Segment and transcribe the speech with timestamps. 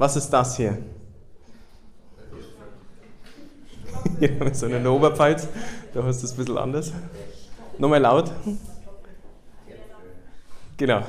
[0.00, 0.78] Was ist das hier?
[4.18, 5.46] Hier haben wir so eine Oberpfalz,
[5.92, 6.90] da hast du es ein bisschen anders.
[7.76, 8.32] Nochmal laut.
[10.78, 11.02] Genau.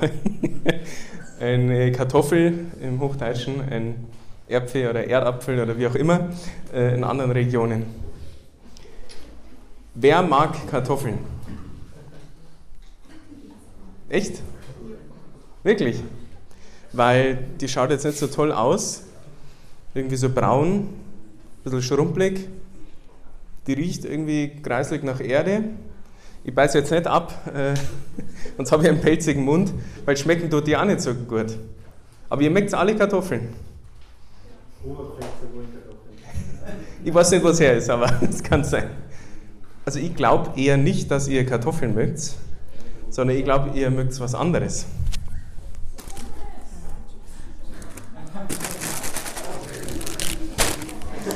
[1.40, 4.08] Eine Kartoffel im Hochdeutschen, ein
[4.46, 6.28] Erdpfel oder Erdapfel oder wie auch immer
[6.74, 7.86] äh, in anderen Regionen.
[9.94, 11.18] Wer mag Kartoffeln?
[14.10, 14.42] Echt?
[15.62, 16.02] Wirklich?
[16.92, 19.04] Weil die schaut jetzt nicht so toll aus.
[19.94, 20.90] Irgendwie so braun, ein
[21.64, 22.48] bisschen schrumpelig.
[23.66, 25.64] Die riecht irgendwie kreislig nach Erde.
[26.44, 27.74] Ich beiße jetzt nicht ab, äh,
[28.56, 29.72] sonst habe ich einen pelzigen Mund,
[30.04, 31.56] weil schmecken tut die auch nicht so gut.
[32.28, 33.50] Aber ihr mögt alle Kartoffeln.
[37.04, 38.90] Ich weiß nicht, was her ist, aber es kann sein.
[39.84, 42.32] Also ich glaube eher nicht, dass ihr Kartoffeln mögt,
[43.10, 44.86] sondern ich glaube, ihr mögt was anderes.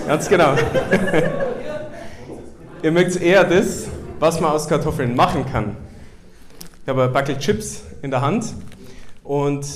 [0.07, 0.55] Ganz genau.
[2.83, 3.89] ihr mögt eher das,
[4.21, 5.77] was man aus Kartoffeln machen kann.
[6.83, 8.55] Ich habe ein Backel Chips in der Hand
[9.25, 9.67] und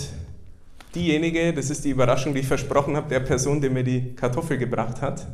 [0.95, 4.57] diejenige, das ist die Überraschung, die ich versprochen habe, der Person, die mir die Kartoffel
[4.57, 5.27] gebracht hat.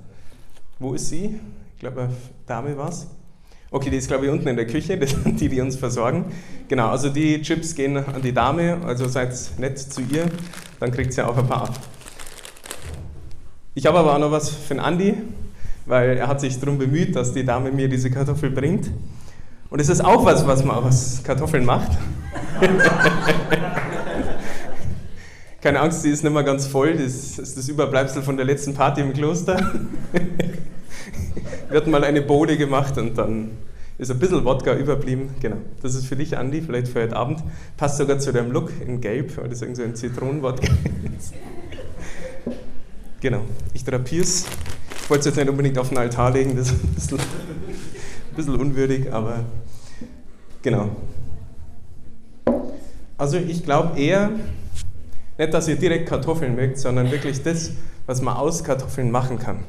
[0.78, 1.38] Wo ist sie?
[1.74, 3.06] Ich glaube, eine Dame war es.
[3.70, 6.24] Okay, die ist, glaube ich, unten in der Küche, die, die uns versorgen.
[6.68, 10.26] Genau, also die Chips gehen an die Dame, also seid nett zu ihr,
[10.80, 11.78] dann kriegt sie auch ein paar ab.
[13.76, 15.14] Ich habe aber auch noch was für den Andi,
[15.84, 18.90] weil er hat sich darum bemüht, dass die Dame mir diese Kartoffel bringt.
[19.68, 21.90] Und es ist auch was, was man aus Kartoffeln macht.
[25.60, 28.72] Keine Angst, sie ist nicht mehr ganz voll, das ist das Überbleibsel von der letzten
[28.72, 29.74] Party im Kloster.
[31.68, 33.50] wird mal eine Bode gemacht und dann
[33.98, 35.34] ist ein bisschen Wodka überblieben.
[35.42, 37.44] Genau, das ist für dich, Andi, vielleicht für heute Abend.
[37.76, 40.72] Passt sogar zu deinem Look in Gelb, weil das irgendwie so ein Zitronenwodka
[41.18, 41.34] ist.
[43.26, 43.42] Genau,
[43.74, 44.46] ich drapiere es.
[45.02, 48.36] Ich wollte es jetzt nicht unbedingt auf den Altar legen, das ist ein bisschen, ein
[48.36, 49.40] bisschen unwürdig, aber
[50.62, 50.90] genau.
[53.18, 54.30] Also ich glaube eher,
[55.38, 57.72] nicht, dass ihr direkt Kartoffeln mögt, sondern wirklich das,
[58.06, 59.64] was man aus Kartoffeln machen kann.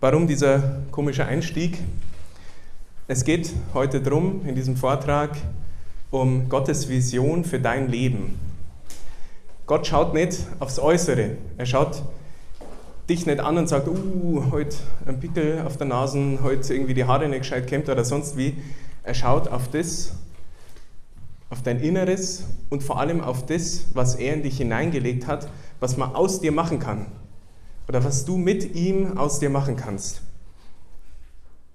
[0.00, 1.78] Warum dieser komische Einstieg?
[3.08, 5.30] Es geht heute darum, in diesem Vortrag,
[6.10, 8.49] um Gottes Vision für dein Leben.
[9.70, 11.36] Gott schaut nicht aufs Äußere.
[11.56, 12.02] Er schaut
[13.08, 14.76] dich nicht an und sagt, uh, heute
[15.06, 18.56] ein Pickel auf der Nase, heute irgendwie die Haare nicht gescheit kämmt oder sonst wie.
[19.04, 20.14] Er schaut auf das,
[21.50, 25.48] auf dein Inneres und vor allem auf das, was er in dich hineingelegt hat,
[25.78, 27.06] was man aus dir machen kann
[27.86, 30.22] oder was du mit ihm aus dir machen kannst.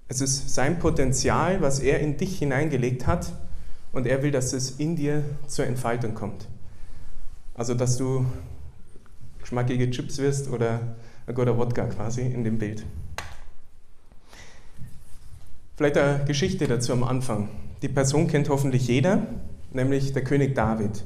[0.09, 3.31] Es ist sein Potenzial, was er in dich hineingelegt hat
[3.93, 6.49] und er will, dass es in dir zur Entfaltung kommt.
[7.55, 8.25] Also, dass du
[9.39, 10.95] geschmackige Chips wirst oder
[11.25, 12.85] ein guter Wodka quasi in dem Bild.
[15.77, 17.49] Vielleicht eine Geschichte dazu am Anfang.
[17.81, 19.27] Die Person kennt hoffentlich jeder,
[19.71, 21.03] nämlich der König David.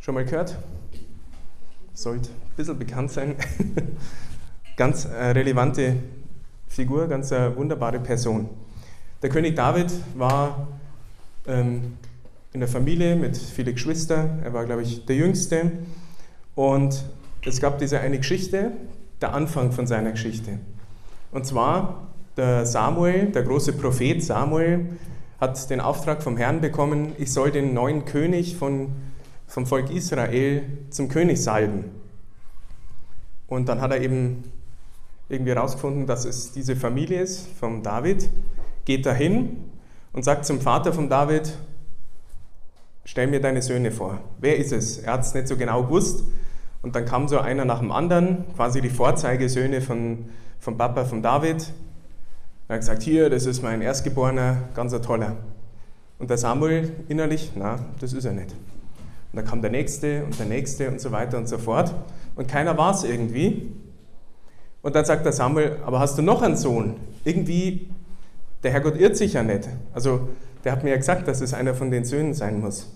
[0.00, 0.58] Schon mal gehört?
[1.94, 3.36] Sollte ein bisschen bekannt sein.
[4.76, 5.96] ganz äh, relevante
[6.68, 8.48] Figur, ganz äh, wunderbare Person.
[9.22, 10.66] Der König David war
[11.46, 11.96] ähm,
[12.52, 14.40] in der Familie mit vielen Geschwistern.
[14.42, 15.72] Er war, glaube ich, der Jüngste.
[16.54, 17.04] Und
[17.44, 18.72] es gab diese eine Geschichte,
[19.20, 20.58] der Anfang von seiner Geschichte.
[21.30, 24.86] Und zwar der Samuel, der große Prophet Samuel,
[25.40, 28.90] hat den Auftrag vom Herrn bekommen, ich soll den neuen König von
[29.52, 31.84] vom Volk Israel zum König salben.
[33.48, 34.44] Und dann hat er eben
[35.28, 38.30] irgendwie herausgefunden, dass es diese Familie ist vom David,
[38.86, 39.64] geht dahin
[40.14, 41.52] und sagt zum Vater von David,
[43.04, 44.20] stell mir deine Söhne vor.
[44.40, 44.98] Wer ist es?
[44.98, 46.24] Er hat es nicht so genau gewusst.
[46.82, 50.26] Und dann kam so einer nach dem anderen, quasi die Vorzeigesöhne von,
[50.58, 51.72] vom Papa von David.
[52.68, 55.36] Er hat gesagt, hier, das ist mein Erstgeborener, ganz ein toller.
[56.18, 58.52] Und der Samuel innerlich, na, das ist er nicht.
[58.52, 61.94] Und dann kam der nächste und der nächste und so weiter und so fort.
[62.34, 63.72] Und keiner war es irgendwie.
[64.82, 66.96] Und dann sagt der Samuel, aber hast du noch einen Sohn?
[67.24, 67.90] Irgendwie,
[68.62, 69.68] der Herrgott irrt sich ja nicht.
[69.94, 70.28] Also
[70.64, 72.90] der hat mir ja gesagt, dass es einer von den Söhnen sein muss.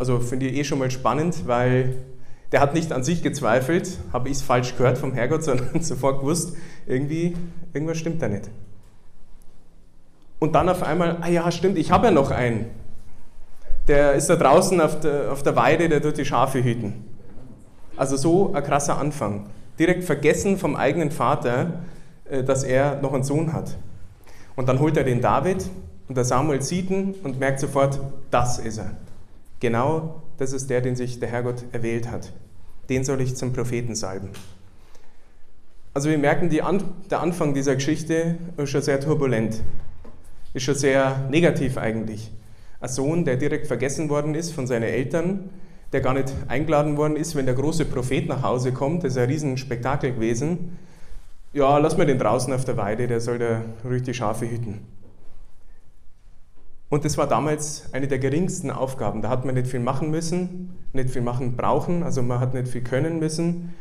[0.00, 1.94] Also finde ich eh schon mal spannend, weil
[2.52, 6.20] der hat nicht an sich gezweifelt, habe ich es falsch gehört vom Herrgott, sondern sofort
[6.20, 6.56] gewusst,
[6.86, 7.36] irgendwie,
[7.72, 8.50] irgendwas stimmt da nicht.
[10.38, 12.66] Und dann auf einmal, ah ja, stimmt, ich habe ja noch einen
[13.90, 17.04] der ist da draußen auf der, auf der Weide, der tut die Schafe hüten.
[17.96, 19.46] Also so ein krasser Anfang.
[19.80, 21.80] Direkt vergessen vom eigenen Vater,
[22.30, 23.76] äh, dass er noch einen Sohn hat.
[24.54, 25.68] Und dann holt er den David
[26.06, 27.98] und der Samuel sieht ihn und merkt sofort,
[28.30, 28.92] das ist er.
[29.60, 32.32] Genau das ist der, den sich der Herrgott erwählt hat.
[32.88, 34.30] den soll ich zum Propheten salben.
[35.94, 39.60] Also wir merken, An der Anfang dieser Geschichte ist schon sehr turbulent,
[40.54, 42.32] ist schon sehr negativ eigentlich.
[42.80, 45.50] Ein Sohn, der direkt vergessen worden ist von seinen Eltern,
[45.92, 49.18] der gar nicht eingeladen worden ist, wenn der große Prophet nach Hause kommt, das ist
[49.18, 50.78] ein Riesenspektakel gewesen.
[51.52, 54.80] Ja, lass mal den draußen auf der Weide, der soll da ruhig die Schafe hüten.
[56.90, 59.22] Und das war damals eine der geringsten Aufgaben.
[59.22, 62.68] Da hat man nicht viel machen müssen, nicht viel machen brauchen, also man hat nicht
[62.68, 63.72] viel können müssen.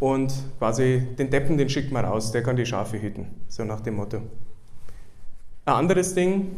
[0.00, 3.80] Und quasi den Deppen, den schickt man raus, der kann die Schafe hüten, so nach
[3.80, 4.18] dem Motto.
[5.64, 6.56] Ein anderes Ding,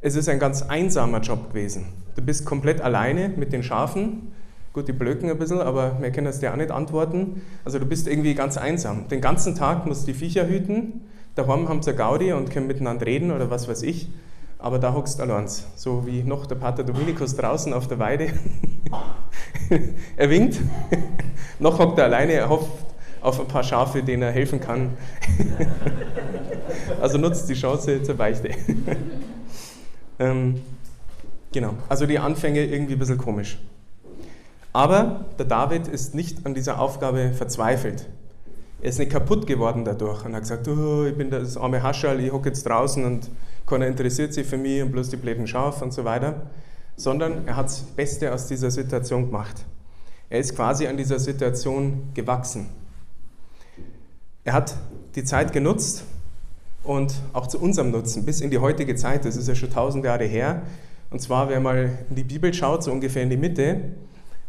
[0.00, 1.86] es ist ein ganz einsamer Job gewesen.
[2.14, 4.32] Du bist komplett alleine mit den Schafen.
[4.72, 7.42] Gut, die blöken ein bisschen, aber wir können das dir auch nicht antworten.
[7.64, 9.08] Also du bist irgendwie ganz einsam.
[9.08, 11.02] Den ganzen Tag musst du die Viecher hüten.
[11.34, 14.08] Daheim haben sie Gaudi und können miteinander reden oder was weiß ich.
[14.66, 15.46] Aber da hockst du allein.
[15.76, 18.32] So wie noch der Pater Dominikus draußen auf der Weide.
[20.16, 20.58] er winkt.
[21.60, 22.72] noch hockt er alleine, er hofft
[23.20, 24.90] auf ein paar Schafe, denen er helfen kann.
[27.00, 28.50] also nutzt die Chance zur Beichte.
[30.18, 30.60] ähm,
[31.52, 33.60] genau, also die Anfänge irgendwie ein bisschen komisch.
[34.72, 38.08] Aber der David ist nicht an dieser Aufgabe verzweifelt.
[38.82, 42.18] Er ist nicht kaputt geworden dadurch und hat gesagt, oh, ich bin das arme Haschall,
[42.18, 43.30] ich hocke jetzt draußen und
[43.66, 46.50] keiner interessiert sich für mich und bloß die bläden Schaf und so weiter.
[46.96, 49.64] Sondern er hat das Beste aus dieser Situation gemacht.
[50.30, 52.68] Er ist quasi an dieser Situation gewachsen.
[54.44, 54.76] Er hat
[55.14, 56.04] die Zeit genutzt
[56.84, 60.04] und auch zu unserem Nutzen, bis in die heutige Zeit, das ist ja schon tausend
[60.04, 60.62] Jahre her.
[61.10, 63.80] Und zwar, wer mal in die Bibel schaut, so ungefähr in die Mitte,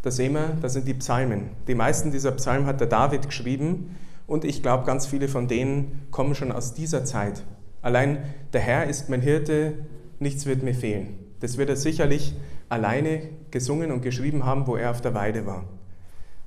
[0.04, 1.50] da sehen wir, das sind die Psalmen.
[1.68, 3.96] Die meisten dieser Psalmen hat der David geschrieben
[4.28, 7.44] und ich glaube, ganz viele von denen kommen schon aus dieser Zeit.
[7.82, 8.20] Allein
[8.54, 9.74] der Herr ist mein Hirte,
[10.20, 11.20] nichts wird mir fehlen.
[11.40, 12.34] Das wird er sicherlich
[12.70, 13.22] alleine
[13.52, 15.66] gesungen und geschrieben haben, wo er auf der Weide war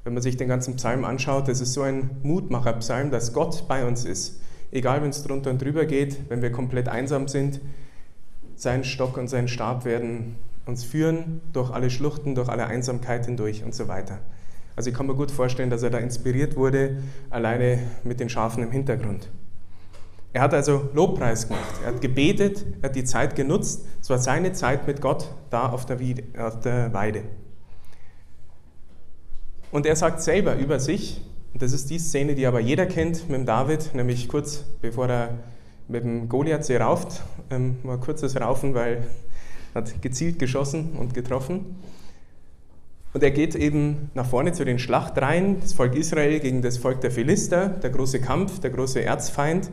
[0.04, 3.86] wenn man sich den ganzen Psalm anschaut, das ist so ein Mutmacher-Psalm, dass Gott bei
[3.86, 4.40] uns ist.
[4.72, 7.60] Egal, wenn es drunter und drüber geht, wenn wir komplett einsam sind,
[8.56, 10.36] sein Stock und sein Stab werden
[10.66, 14.18] uns führen durch alle Schluchten, durch alle Einsamkeit hindurch und so weiter.
[14.76, 18.62] Also ich kann mir gut vorstellen, dass er da inspiriert wurde, alleine mit den Schafen
[18.62, 19.28] im Hintergrund.
[20.32, 24.18] Er hat also Lobpreis gemacht, er hat gebetet, er hat die Zeit genutzt, es war
[24.18, 27.24] seine Zeit mit Gott da auf der Weide.
[29.72, 31.20] Und er sagt selber über sich,
[31.52, 35.08] und das ist die Szene, die aber jeder kennt mit dem David, nämlich kurz bevor
[35.08, 35.38] er
[35.88, 39.04] mit dem Goliath sie rauft, ähm, war kurzes Raufen, weil
[39.74, 41.76] er hat gezielt geschossen und getroffen.
[43.12, 47.00] Und er geht eben nach vorne zu den Schlachtreihen, das Volk Israel gegen das Volk
[47.00, 49.68] der Philister, der große Kampf, der große Erzfeind.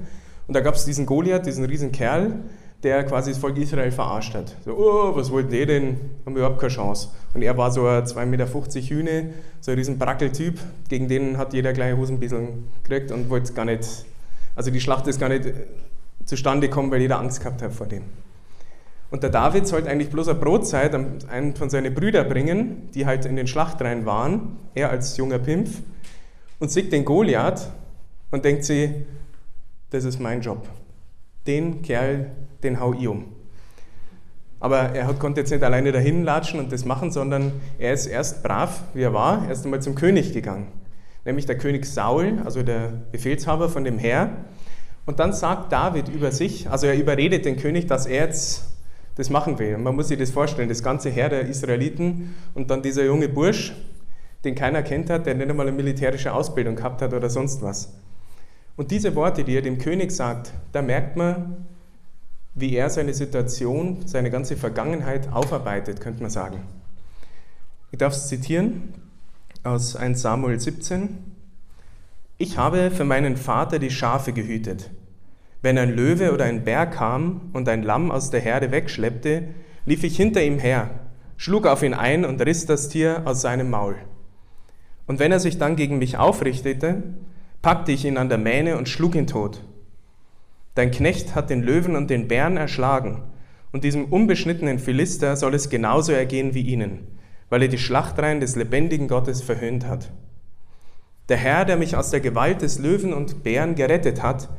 [0.47, 2.39] Und da gab es diesen Goliath, diesen riesen Kerl,
[2.83, 4.55] der quasi das Volk Israel verarscht hat.
[4.63, 5.97] So, oh, was wollten die denn?
[6.25, 7.09] Haben wir überhaupt keine Chance.
[7.33, 11.53] Und er war so ein 2,50 Meter Hühne, so ein riesen Brackeltyp, gegen den hat
[11.53, 12.49] jeder gleich Hosenbissel
[12.83, 14.05] gekriegt und wollte gar nicht,
[14.55, 15.45] also die Schlacht ist gar nicht
[16.25, 18.03] zustande gekommen, weil jeder Angst gehabt hat vor dem.
[19.09, 23.05] Und der David sollte eigentlich bloß eine Brotzeit an einen von seinen Brüdern bringen, die
[23.05, 25.81] halt in den Schlachtreihen waren, er als junger Pimpf,
[26.59, 27.69] und sieht den Goliath
[28.31, 28.91] und denkt sich,
[29.89, 30.67] das ist mein Job.
[31.45, 32.31] Den Kerl,
[32.63, 33.25] den hau ich um.
[34.59, 38.41] Aber er konnte jetzt nicht alleine dahin latschen und das machen, sondern er ist erst
[38.43, 40.67] brav, wie er war, erst einmal zum König gegangen.
[41.25, 44.31] Nämlich der König Saul, also der Befehlshaber von dem Heer.
[45.06, 48.67] Und dann sagt David über sich, also er überredet den König, dass er jetzt
[49.15, 49.75] das machen will.
[49.75, 53.29] Und man muss sich das vorstellen, das ganze Heer der Israeliten und dann dieser junge
[53.29, 53.73] Bursch,
[54.44, 57.94] den keiner kennt hat, der nicht einmal eine militärische Ausbildung gehabt hat oder sonst was.
[58.77, 61.65] Und diese Worte, die er dem König sagt, da merkt man,
[62.53, 66.61] wie er seine Situation, seine ganze Vergangenheit aufarbeitet, könnte man sagen.
[67.91, 68.93] Ich darf es zitieren
[69.63, 71.17] aus 1 Samuel 17.
[72.37, 74.91] Ich habe für meinen Vater die Schafe gehütet.
[75.63, 79.47] Wenn ein Löwe oder ein Bär kam und ein Lamm aus der Herde wegschleppte,
[79.85, 80.91] lief ich hinter ihm her,
[81.35, 83.95] schlug auf ihn ein und riss das Tier aus seinem Maul.
[85.07, 87.01] Und wenn er sich dann gegen mich aufrichtete,
[87.61, 89.64] packte ich ihn an der Mähne und schlug ihn tot.
[90.76, 93.23] Dein Knecht hat den Löwen und den Bären erschlagen,
[93.71, 97.07] und diesem unbeschnittenen Philister soll es genauso ergehen wie ihnen,
[97.49, 100.11] weil er die Schlachtreihen des lebendigen Gottes verhöhnt hat.
[101.30, 104.49] Der Herr, der mich aus der Gewalt des Löwen und Bären gerettet hat,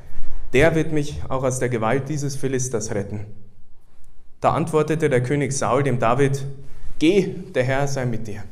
[0.52, 3.26] der wird mich auch aus der Gewalt dieses Philisters retten.
[4.40, 6.45] Da antwortete der König Saul dem David,
[6.99, 8.43] Geh, der Herr sei mit dir.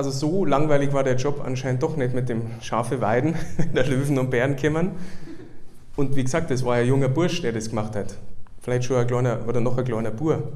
[0.00, 3.34] Also so langweilig war der Job anscheinend doch nicht mit dem Schafe weiden,
[3.74, 4.92] der Löwen und Bären kümmern.
[5.94, 8.16] Und wie gesagt, das war ein junger Bursch, der das gemacht hat.
[8.62, 10.54] Vielleicht schon ein kleiner oder noch ein kleiner Bur.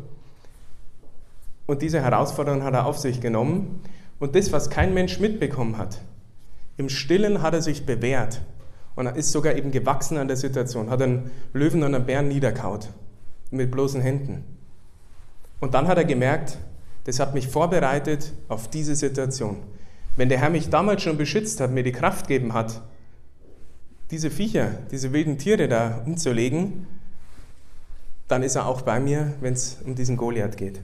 [1.67, 3.83] Und diese Herausforderung hat er auf sich genommen.
[4.19, 6.01] Und das, was kein Mensch mitbekommen hat,
[6.79, 8.41] im Stillen hat er sich bewährt
[8.97, 12.29] und er ist sogar eben gewachsen an der Situation, hat einen Löwen und einen Bären
[12.29, 12.89] niederkaut
[13.51, 14.43] mit bloßen Händen.
[15.61, 16.57] Und dann hat er gemerkt,
[17.05, 19.59] das hat mich vorbereitet auf diese Situation.
[20.17, 22.83] Wenn der Herr mich damals schon beschützt hat, mir die Kraft gegeben hat,
[24.11, 26.87] diese Viecher, diese wilden Tiere da umzulegen,
[28.29, 30.81] dann ist er auch bei mir, wenn es um diesen Goliath geht.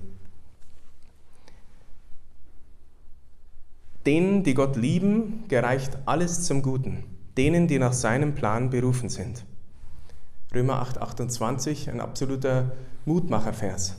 [4.06, 7.04] Denen, die Gott lieben, gereicht alles zum Guten.
[7.36, 9.44] Denen, die nach seinem Plan berufen sind.
[10.54, 12.72] Römer 8, 28, ein absoluter
[13.04, 13.96] Mutmachervers.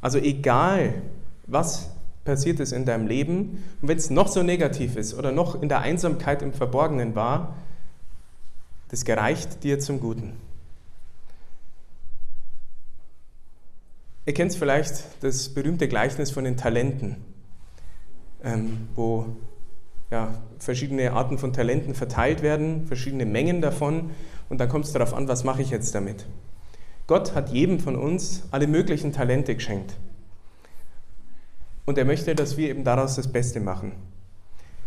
[0.00, 1.02] Also egal,
[1.50, 1.90] was
[2.24, 5.68] passiert ist in deinem Leben, und wenn es noch so negativ ist oder noch in
[5.68, 7.56] der Einsamkeit im Verborgenen war,
[8.88, 10.32] das gereicht dir zum Guten.
[14.26, 17.16] Ihr kennt vielleicht das berühmte Gleichnis von den Talenten,
[18.44, 19.26] ähm, wo
[20.10, 24.10] ja, verschiedene Arten von Talenten verteilt werden, verschiedene Mengen davon,
[24.48, 26.26] und dann kommt es darauf an, was mache ich jetzt damit.
[27.06, 29.96] Gott hat jedem von uns alle möglichen Talente geschenkt.
[31.90, 33.90] Und er möchte, dass wir eben daraus das Beste machen.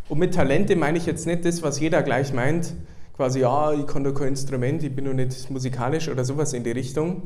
[0.08, 2.76] Und mit Talente meine ich jetzt nicht das, was jeder gleich meint,
[3.18, 6.64] quasi, ja, ich kann doch kein Instrument, ich bin noch nicht musikalisch oder sowas in
[6.64, 7.24] die Richtung,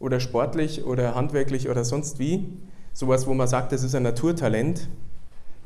[0.00, 2.52] oder sportlich oder handwerklich oder sonst wie,
[2.92, 4.90] sowas, wo man sagt, das ist ein Naturtalent.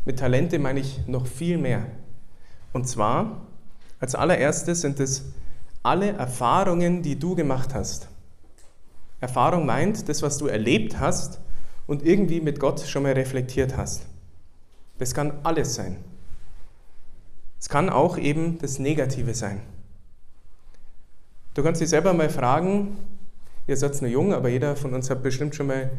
[0.04, 1.86] Mit Talente meine ich noch viel mehr.
[2.72, 3.48] Und zwar,
[3.98, 5.24] als allererstes sind es
[5.82, 8.06] alle Erfahrungen, die du gemacht hast.
[9.20, 11.40] Erfahrung meint das, was du erlebt hast
[11.86, 14.06] und irgendwie mit Gott schon mal reflektiert hast.
[14.98, 15.96] Das kann alles sein.
[17.60, 19.60] Es kann auch eben das Negative sein.
[21.54, 22.96] Du kannst dich selber mal fragen,
[23.66, 25.90] ihr seid nur jung, aber jeder von uns hat bestimmt schon mal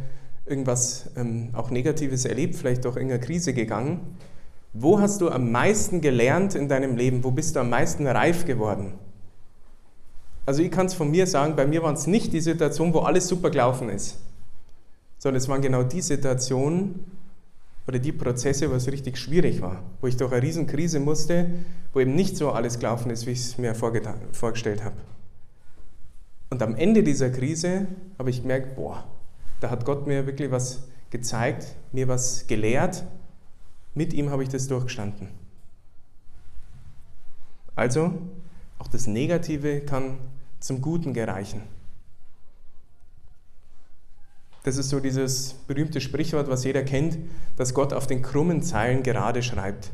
[0.46, 4.18] irgendwas ähm, auch Negatives erlebt, vielleicht auch in einer Krise gegangen.
[4.74, 7.24] Wo hast du am meisten gelernt in deinem Leben?
[7.24, 8.94] Wo bist du am meisten reif geworden?
[10.46, 13.00] Also ich kann es von mir sagen, bei mir waren es nicht die Situation, wo
[13.00, 14.18] alles super gelaufen ist,
[15.25, 17.03] sondern es waren genau die Situationen,
[17.88, 21.50] oder die Prozesse, wo es richtig schwierig war, wo ich durch eine Riesenkrise musste,
[21.94, 24.98] wo eben nicht so alles gelaufen ist, wie ich es mir vorgestellt habe.
[26.51, 27.88] Und am Ende dieser Krise
[28.20, 29.03] habe ich gemerkt, boah,
[29.62, 33.03] da hat Gott mir wirklich was gezeigt, mir was gelehrt.
[33.96, 35.29] Mit ihm habe ich das durchgestanden.
[37.75, 38.13] Also,
[38.77, 40.20] auch das Negative kann
[40.60, 41.63] zum Guten gereichen.
[44.65, 47.19] Das ist so dieses berühmte Sprichwort, was jeder kennt,
[47.55, 49.91] dass Gott auf den krummen Zeilen gerade schreibt.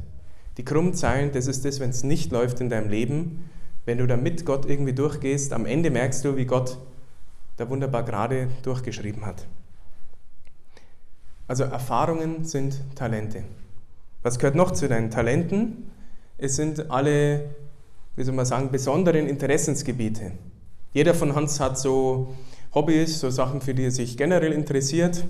[0.55, 3.49] Die krummen Zeilen, das ist das, wenn es nicht läuft in deinem Leben.
[3.83, 6.77] Wenn du da mit Gott irgendwie durchgehst, am Ende merkst du, wie Gott
[7.57, 9.45] da wunderbar gerade durchgeschrieben hat.
[11.49, 13.43] Also Erfahrungen sind Talente.
[14.23, 15.91] Was gehört noch zu deinen Talenten?
[16.37, 17.43] Es sind alle,
[18.15, 20.31] wie soll man sagen, besonderen Interessensgebiete.
[20.93, 22.33] Jeder von uns hat so
[22.73, 25.25] Hobbys, so Sachen, für die er sich generell interessiert.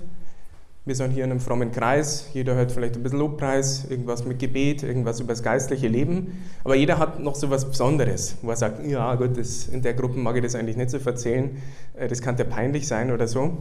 [0.84, 4.38] Wir sind hier in einem frommen Kreis, jeder hört vielleicht ein bisschen Lobpreis, irgendwas mit
[4.38, 8.56] Gebet, irgendwas über das geistliche Leben, aber jeder hat noch so was Besonderes, wo er
[8.56, 11.56] sagt, ja gut, das, in der Gruppe mag ich das eigentlich nicht so erzählen,
[11.94, 13.58] äh, das kann ja peinlich sein oder so.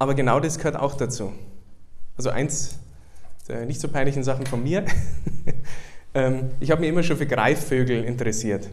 [0.00, 1.32] Aber genau das gehört auch dazu.
[2.16, 2.78] Also eins
[3.48, 4.84] der nicht so peinlichen Sachen von mir,
[6.14, 8.68] ähm, ich habe mich immer schon für Greifvögel interessiert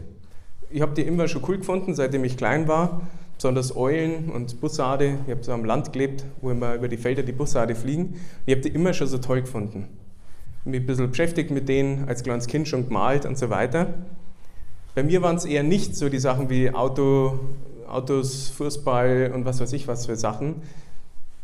[0.70, 3.02] ich habe die immer schon cool gefunden, seitdem ich klein war.
[3.36, 5.18] Besonders Eulen und Bussarde.
[5.26, 8.14] Ich habe so am Land gelebt, wo immer über die Felder die Bussarde fliegen.
[8.46, 9.88] Ich habe die immer schon so toll gefunden.
[10.64, 13.94] Mich ein bisschen beschäftigt mit denen, als kleines Kind schon gemalt und so weiter.
[14.94, 17.38] Bei mir waren es eher nicht so die Sachen wie Auto,
[17.86, 20.62] Autos, Fußball und was weiß ich was für Sachen.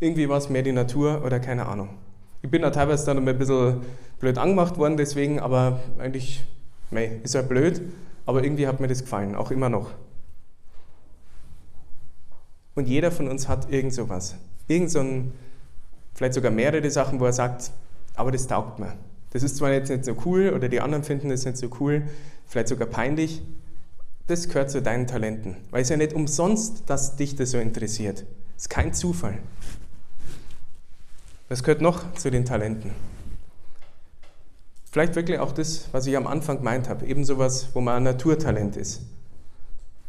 [0.01, 1.91] Irgendwie war es mehr die Natur oder keine Ahnung.
[2.41, 3.83] Ich bin da teilweise dann ein bisschen
[4.19, 6.45] blöd angemacht worden deswegen, aber eigentlich,
[6.91, 7.83] mei, ist ja blöd
[8.27, 9.91] aber irgendwie hat mir das gefallen, auch immer noch.
[12.75, 14.37] Und jeder von uns hat irgend sowas.
[14.67, 15.33] Irgend so ein,
[16.15, 17.71] vielleicht sogar mehrere Sachen, wo er sagt,
[18.15, 18.95] aber das taugt mir.
[19.31, 22.03] Das ist zwar jetzt nicht so cool oder die anderen finden das nicht so cool,
[22.47, 23.43] vielleicht sogar peinlich.
[24.27, 25.57] Das gehört zu deinen Talenten.
[25.71, 28.25] Weil es ja nicht umsonst, dass dich das so interessiert.
[28.57, 29.39] Es ist kein Zufall.
[31.49, 32.93] Was gehört noch zu den Talenten?
[34.93, 38.03] Vielleicht wirklich auch das, was ich am Anfang gemeint habe, eben sowas, wo man ein
[38.03, 39.01] Naturtalent ist.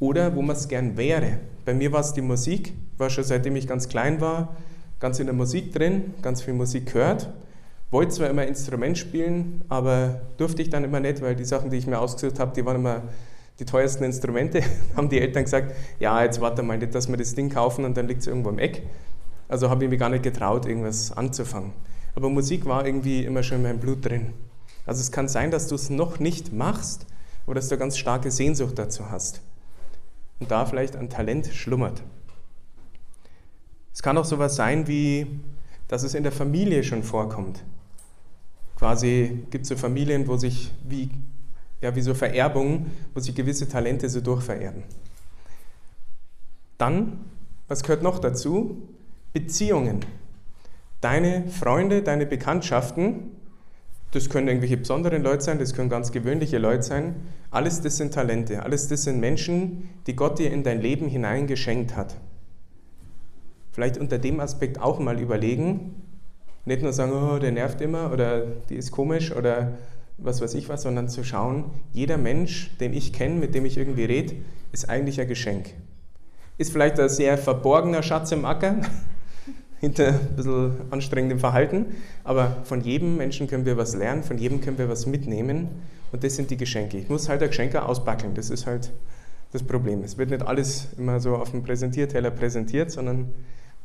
[0.01, 1.39] Oder wo man es gern wäre.
[1.63, 4.57] Bei mir war es die Musik, war schon seitdem ich ganz klein war,
[4.99, 7.29] ganz in der Musik drin, ganz viel Musik gehört.
[7.91, 11.77] Wollte zwar immer Instrument spielen, aber durfte ich dann immer nicht, weil die Sachen, die
[11.77, 13.03] ich mir ausgesucht habe, die waren immer
[13.59, 14.63] die teuersten Instrumente.
[14.97, 17.95] haben die Eltern gesagt, ja, jetzt warte mal nicht, dass wir das Ding kaufen und
[17.95, 18.81] dann liegt es irgendwo im Eck.
[19.47, 21.71] Also habe ich mich gar nicht getraut, irgendwas anzufangen.
[22.15, 24.33] aber Musik war irgendwie immer schon in meinem Blut drin.
[24.85, 27.05] Also es kann sein, dass du es noch nicht machst
[27.45, 29.41] oder dass du ganz starke Sehnsucht dazu hast
[30.39, 32.03] und da vielleicht ein Talent schlummert.
[33.93, 35.39] Es kann auch sowas sein wie,
[35.87, 37.63] dass es in der Familie schon vorkommt.
[38.75, 41.09] Quasi gibt es so Familien, wo sich wie,
[41.81, 44.83] ja, wie so Vererbungen, wo sich gewisse Talente so durchvererben.
[46.77, 47.19] Dann,
[47.67, 48.89] was gehört noch dazu?
[49.31, 50.05] Beziehungen.
[50.99, 53.31] Deine Freunde, deine Bekanntschaften,
[54.13, 57.15] das können irgendwelche besonderen Leute sein, das können ganz gewöhnliche Leute sein.
[57.49, 61.95] Alles das sind Talente, alles das sind Menschen, die Gott dir in dein Leben hineingeschenkt
[61.95, 62.15] hat.
[63.71, 66.03] Vielleicht unter dem Aspekt auch mal überlegen,
[66.65, 69.79] nicht nur sagen, oh, der nervt immer oder die ist komisch oder
[70.19, 73.77] was weiß ich was, sondern zu schauen, jeder Mensch, den ich kenne, mit dem ich
[73.77, 74.35] irgendwie rede,
[74.71, 75.71] ist eigentlich ein Geschenk.
[76.59, 78.75] Ist vielleicht ein sehr verborgener Schatz im Acker,
[79.83, 81.87] hinter ein bisschen anstrengendem Verhalten.
[82.23, 85.67] Aber von jedem Menschen können wir was lernen, von jedem können wir was mitnehmen.
[86.13, 86.97] Und das sind die Geschenke.
[86.97, 88.33] Ich muss halt ein Geschenke ausbacken.
[88.33, 88.93] Das ist halt
[89.51, 90.01] das Problem.
[90.01, 93.33] Es wird nicht alles immer so auf dem Präsentierteller präsentiert, sondern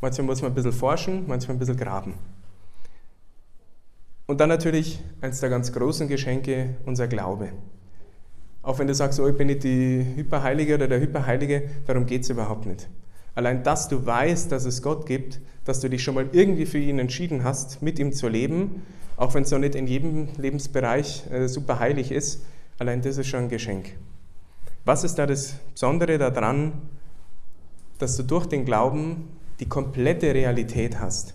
[0.00, 2.14] manchmal muss man ein bisschen forschen, manchmal ein bisschen graben.
[4.26, 7.48] Und dann natürlich eines der ganz großen Geschenke, unser Glaube.
[8.62, 12.22] Auch wenn du sagst, oh, ich bin nicht die Hyperheilige oder der Hyperheilige, darum geht
[12.22, 12.88] es überhaupt nicht.
[13.34, 16.78] Allein, dass du weißt, dass es Gott gibt, dass du dich schon mal irgendwie für
[16.78, 18.86] ihn entschieden hast, mit ihm zu leben,
[19.18, 22.42] auch wenn es noch nicht in jedem Lebensbereich äh, super heilig ist,
[22.78, 23.92] allein das ist schon ein Geschenk.
[24.86, 26.72] Was ist da das Besondere daran,
[27.98, 29.28] dass du durch den Glauben
[29.60, 31.34] die komplette Realität hast?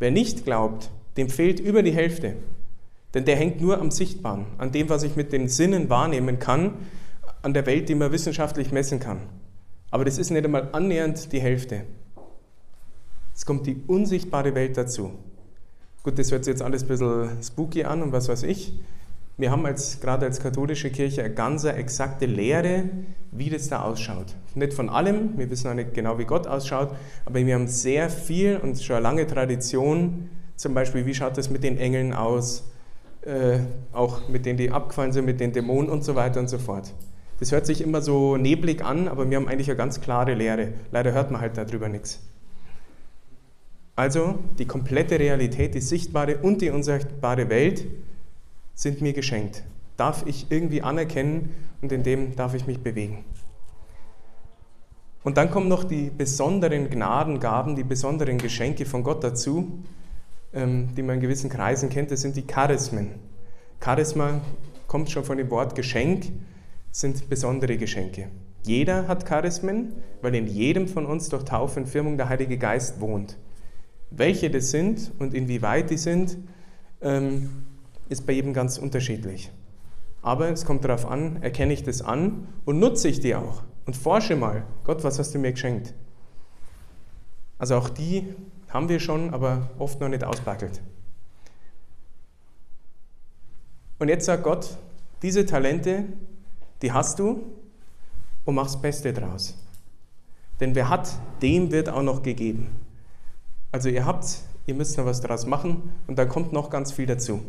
[0.00, 2.36] Wer nicht glaubt, dem fehlt über die Hälfte.
[3.14, 6.74] Denn der hängt nur am Sichtbaren, an dem, was ich mit den Sinnen wahrnehmen kann,
[7.40, 9.20] an der Welt, die man wissenschaftlich messen kann.
[9.90, 11.84] Aber das ist nicht einmal annähernd die Hälfte.
[13.36, 15.12] Es kommt die unsichtbare Welt dazu.
[16.02, 18.80] Gut, das hört sich jetzt alles ein bisschen spooky an und was weiß ich.
[19.36, 22.84] Wir haben als, gerade als katholische Kirche eine ganz exakte Lehre,
[23.32, 24.34] wie das da ausschaut.
[24.54, 26.88] Nicht von allem, wir wissen auch nicht genau, wie Gott ausschaut,
[27.26, 31.50] aber wir haben sehr viel und schon eine lange Tradition, zum Beispiel, wie schaut das
[31.50, 32.64] mit den Engeln aus,
[33.20, 33.58] äh,
[33.92, 36.94] auch mit denen, die abgefallen sind, mit den Dämonen und so weiter und so fort.
[37.38, 40.68] Das hört sich immer so neblig an, aber wir haben eigentlich eine ganz klare Lehre.
[40.90, 42.22] Leider hört man halt darüber nichts.
[43.96, 47.86] Also die komplette Realität, die sichtbare und die unsichtbare Welt
[48.74, 49.62] sind mir geschenkt.
[49.96, 53.24] Darf ich irgendwie anerkennen und in dem darf ich mich bewegen.
[55.24, 59.80] Und dann kommen noch die besonderen Gnadengaben, die besonderen Geschenke von Gott dazu,
[60.52, 62.10] ähm, die man in gewissen Kreisen kennt.
[62.10, 63.12] Das sind die Charismen.
[63.82, 64.40] Charisma
[64.86, 66.26] kommt schon von dem Wort Geschenk
[66.92, 68.28] sind besondere Geschenke.
[68.62, 73.00] Jeder hat Charismen, weil in jedem von uns durch Taufe und Firmung der Heilige Geist
[73.00, 73.36] wohnt.
[74.10, 76.38] Welche das sind und inwieweit die sind,
[77.00, 77.64] ähm,
[78.08, 79.50] ist bei jedem ganz unterschiedlich.
[80.22, 83.96] Aber es kommt darauf an, erkenne ich das an und nutze ich die auch und
[83.96, 85.94] forsche mal, Gott, was hast du mir geschenkt?
[87.58, 88.34] Also auch die
[88.68, 90.82] haben wir schon, aber oft noch nicht ausbackelt.
[93.98, 94.76] Und jetzt sagt Gott,
[95.22, 96.04] diese Talente,
[96.82, 97.44] die hast du
[98.44, 99.56] und machst das Beste draus.
[100.60, 102.70] Denn wer hat, dem wird auch noch gegeben.
[103.76, 107.04] Also ihr habt, ihr müsst noch was draus machen und da kommt noch ganz viel
[107.04, 107.42] dazu.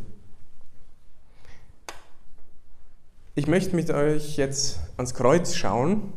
[3.34, 6.12] Ich möchte mit euch jetzt ans Kreuz schauen.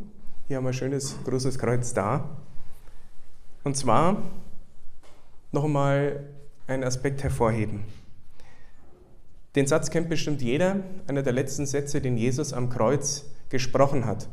[0.48, 2.28] Hier haben wir ein schönes großes Kreuz da.
[3.62, 4.20] Und zwar
[5.52, 6.24] noch einmal
[6.66, 7.84] einen Aspekt hervorheben.
[9.54, 14.28] Den Satz kennt bestimmt jeder, einer der letzten Sätze, den Jesus am Kreuz gesprochen hat.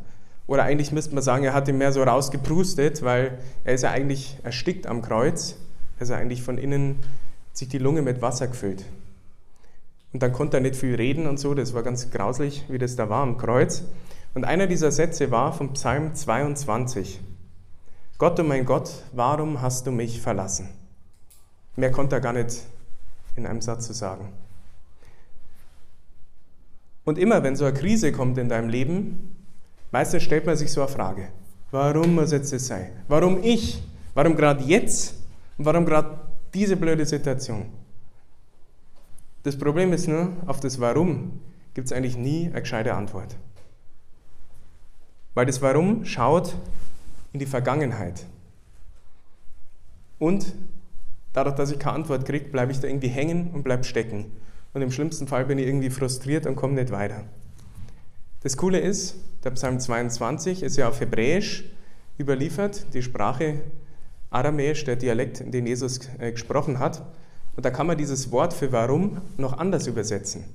[0.47, 3.91] Oder eigentlich müsste man sagen, er hat ihn mehr so rausgeprustet, weil er ist ja
[3.91, 5.55] eigentlich erstickt am Kreuz.
[5.99, 6.99] Also eigentlich von innen
[7.53, 8.85] sich die Lunge mit Wasser gefüllt.
[10.13, 12.95] Und dann konnte er nicht viel reden und so, das war ganz grauslich, wie das
[12.95, 13.83] da war am Kreuz.
[14.33, 17.19] Und einer dieser Sätze war vom Psalm 22.
[18.17, 20.69] Gott, oh mein Gott, warum hast du mich verlassen?
[21.75, 22.63] Mehr konnte er gar nicht
[23.35, 24.29] in einem Satz zu sagen.
[27.05, 29.35] Und immer, wenn so eine Krise kommt in deinem Leben,
[29.91, 31.29] meistens stellt man sich so eine Frage.
[31.71, 32.89] Warum muss jetzt das sein?
[33.07, 33.81] Warum ich?
[34.13, 35.15] Warum gerade jetzt?
[35.57, 36.19] Und warum gerade
[36.53, 37.65] diese blöde Situation?
[39.43, 41.39] Das Problem ist nur, auf das Warum
[41.73, 43.35] gibt es eigentlich nie eine gescheite Antwort.
[45.33, 46.55] Weil das Warum schaut
[47.33, 48.25] in die Vergangenheit.
[50.19, 50.53] Und
[51.33, 54.31] dadurch, dass ich keine Antwort kriege, bleibe ich da irgendwie hängen und bleibe stecken
[54.77, 57.23] und im schlimmsten Fall bin ich irgendwie frustriert und komme nicht weiter.
[58.43, 61.65] Das Coole ist, der Psalm 22 ist ja auf Hebräisch
[62.19, 63.61] überliefert, die Sprache
[64.29, 67.03] Aramäisch, der Dialekt, den Jesus äh, gesprochen hat.
[67.55, 70.45] Und da kann man dieses Wort für warum noch anders übersetzen.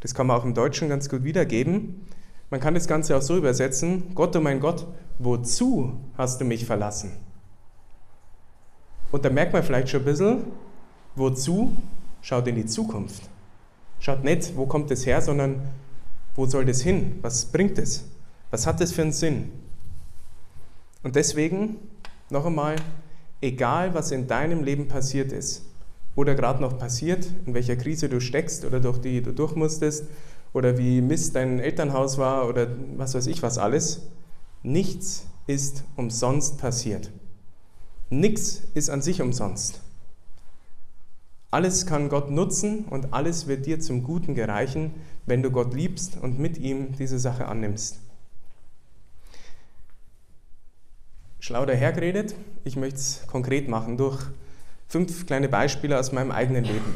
[0.00, 2.06] Das kann man auch im Deutschen ganz gut wiedergeben.
[2.50, 4.86] Man kann das Ganze auch so übersetzen, Gott, oh mein Gott,
[5.18, 7.12] wozu hast du mich verlassen?
[9.10, 10.44] Und da merkt man vielleicht schon ein bisschen,
[11.16, 11.76] wozu
[12.22, 13.22] schaut in die Zukunft.
[14.00, 15.60] Schaut nicht, wo kommt es her, sondern
[16.36, 17.18] wo soll das hin?
[17.22, 18.04] Was bringt es?
[18.50, 19.50] Was hat das für einen Sinn?
[21.02, 21.76] Und deswegen,
[22.30, 22.76] noch einmal,
[23.40, 25.64] egal was in deinem Leben passiert ist
[26.16, 30.04] oder gerade noch passiert, in welcher Krise du steckst oder durch die du durch musstest
[30.52, 34.02] oder wie Mist dein Elternhaus war oder was weiß ich was alles,
[34.62, 37.10] nichts ist umsonst passiert.
[38.10, 39.80] Nichts ist an sich umsonst.
[41.50, 44.92] Alles kann Gott nutzen und alles wird dir zum Guten gereichen,
[45.24, 48.00] wenn du Gott liebst und mit ihm diese Sache annimmst.
[51.40, 54.24] Schlau dahergeredet, ich möchte es konkret machen durch
[54.88, 56.94] fünf kleine Beispiele aus meinem eigenen Leben.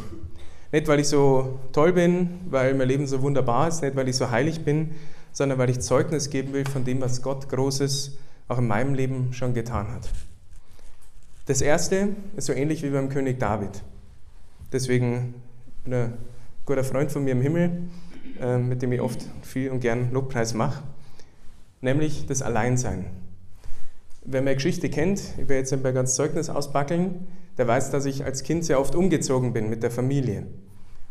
[0.73, 4.17] Nicht, weil ich so toll bin, weil mein Leben so wunderbar ist, nicht, weil ich
[4.17, 4.93] so heilig bin,
[5.33, 8.17] sondern weil ich Zeugnis geben will von dem, was Gott Großes
[8.49, 10.09] auch in meinem Leben schon getan hat.
[11.47, 13.83] Das erste ist so ähnlich wie beim König David.
[14.73, 15.35] Deswegen
[15.87, 16.15] ein
[16.65, 17.91] guter Freund von mir im Himmel,
[18.41, 20.83] äh, mit dem ich oft viel und gern Lobpreis mache,
[21.81, 23.07] nämlich das Alleinsein.
[24.25, 27.27] Wer meine Geschichte kennt, ich werde jetzt ein ganz Zeugnis ausbackeln,
[27.59, 30.47] der weiß, dass ich als Kind sehr oft umgezogen bin mit der Familie.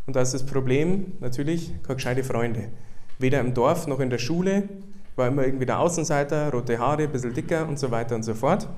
[0.08, 2.70] Und da ist das Problem natürlich keine gescheite Freunde.
[3.20, 4.70] Weder im Dorf noch in der Schule,
[5.18, 8.34] war immer irgendwie der Außenseiter, rote Haare, ein bisschen dicker und so weiter und so
[8.34, 8.70] fort.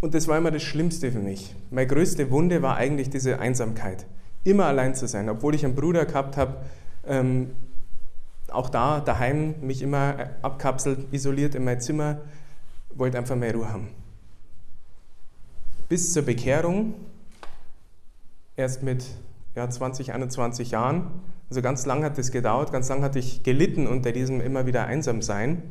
[0.00, 1.54] Und das war immer das Schlimmste für mich.
[1.70, 4.04] Meine größte Wunde war eigentlich diese Einsamkeit.
[4.44, 6.56] Immer allein zu sein, obwohl ich einen Bruder gehabt habe,
[7.06, 7.52] ähm,
[8.52, 12.18] auch da daheim mich immer abkapselt, isoliert in mein Zimmer,
[12.94, 13.88] wollte einfach mehr Ruhe haben
[15.92, 16.94] bis zur Bekehrung,
[18.56, 19.04] erst mit
[19.54, 21.10] ja, 20, 21 Jahren.
[21.50, 24.86] Also ganz lang hat es gedauert, ganz lang hatte ich gelitten unter diesem immer wieder
[24.86, 25.62] Einsamsein,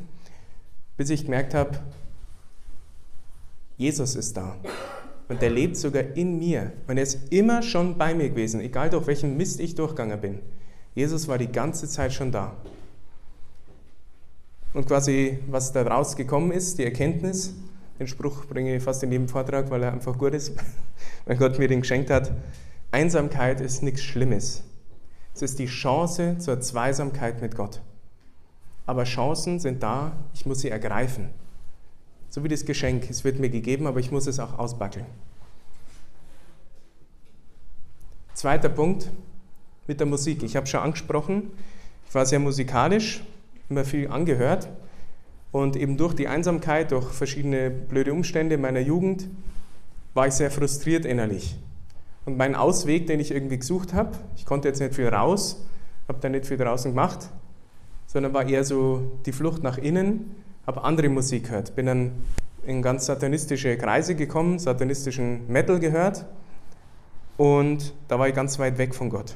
[0.96, 1.80] bis ich gemerkt habe,
[3.78, 4.58] Jesus ist da.
[5.28, 6.72] Und der lebt sogar in mir.
[6.86, 10.39] Und er ist immer schon bei mir gewesen, egal durch welchen Mist ich durchgegangen bin.
[10.93, 12.56] Jesus war die ganze Zeit schon da.
[14.73, 17.54] Und quasi, was daraus gekommen ist, die Erkenntnis,
[17.99, 20.54] den Spruch bringe ich fast in jedem Vortrag, weil er einfach gut ist,
[21.25, 22.32] weil Gott mir den geschenkt hat.
[22.91, 24.63] Einsamkeit ist nichts Schlimmes.
[25.34, 27.82] Es ist die Chance zur Zweisamkeit mit Gott.
[28.86, 31.30] Aber Chancen sind da, ich muss sie ergreifen.
[32.30, 35.06] So wie das Geschenk, es wird mir gegeben, aber ich muss es auch ausbackeln.
[38.34, 39.12] Zweiter Punkt
[39.88, 40.44] mit der Musik.
[40.44, 41.52] Ich habe schon angesprochen,
[42.08, 43.24] ich war sehr musikalisch,
[43.70, 44.70] immer viel angehört.
[45.52, 49.28] Und eben durch die Einsamkeit, durch verschiedene blöde Umstände meiner Jugend,
[50.13, 51.58] war ich sehr frustriert innerlich.
[52.26, 55.65] Und mein Ausweg, den ich irgendwie gesucht habe, ich konnte jetzt nicht viel raus,
[56.08, 57.30] habe da nicht viel draußen gemacht,
[58.08, 60.36] sondern war eher so die Flucht nach innen,
[60.67, 61.76] habe andere Musik gehört.
[61.76, 62.12] Bin dann
[62.65, 66.26] in ganz satanistische Kreise gekommen, satanistischen Metal gehört
[67.38, 69.36] und da war ich ganz weit weg von Gott.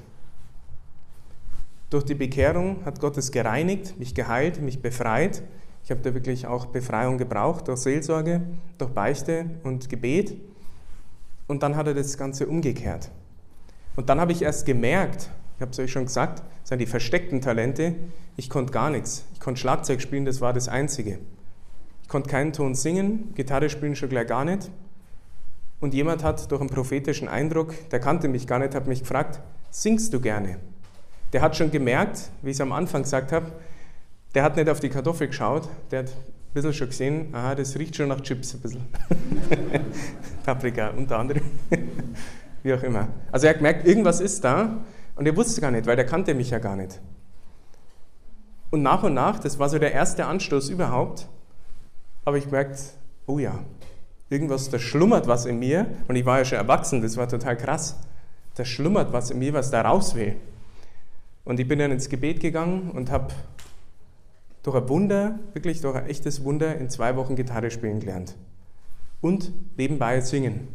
[1.89, 5.43] Durch die Bekehrung hat Gott es gereinigt, mich geheilt, mich befreit
[5.86, 8.41] ich habe da wirklich auch Befreiung gebraucht durch Seelsorge,
[8.80, 10.36] durch Beichte und Gebet.
[11.45, 13.12] Und dann hat er das Ganze umgekehrt.
[13.95, 16.88] Und dann habe ich erst gemerkt, ich habe es euch schon gesagt, das sind die
[16.88, 17.93] versteckten Talente,
[18.36, 19.26] ich konnte gar nichts.
[19.34, 21.19] Ich konnte Schlagzeug spielen, das war das Einzige.
[22.02, 24.71] Ich konnte keinen Ton singen, Gitarre spielen schon gleich gar nicht.
[25.82, 29.39] Und jemand hat durch einen prophetischen Eindruck, der kannte mich gar nicht, hat mich gefragt,
[29.69, 30.58] singst du gerne?
[31.36, 33.48] Der hat schon gemerkt, wie ich es am Anfang gesagt habe,
[34.36, 37.78] der hat nicht auf die Kartoffel geschaut, der hat ein bisschen schon gesehen, aha, das
[37.78, 38.86] riecht schon nach Chips ein bisschen.
[40.45, 41.43] Paprika unter anderem.
[42.63, 43.10] Wie auch immer.
[43.34, 44.78] Also er hat gemerkt, irgendwas ist da
[45.17, 47.02] und er wusste gar nicht, weil der kannte mich ja gar nicht.
[48.69, 51.28] Und nach und nach, das war so der erste Anstoß überhaupt,
[52.26, 52.80] habe ich gemerkt,
[53.26, 53.60] oh ja,
[54.30, 55.88] irgendwas, da schlummert was in mir.
[56.08, 57.98] Und ich war ja schon erwachsen, das war total krass.
[58.56, 60.38] Da schlummert was in mir, was da raus will.
[61.46, 63.34] Und ich bin dann ins Gebet gegangen und habe
[64.64, 68.36] durch ein Wunder, wirklich durch ein echtes Wunder, in zwei Wochen Gitarre spielen gelernt.
[69.22, 70.68] Und nebenbei singen.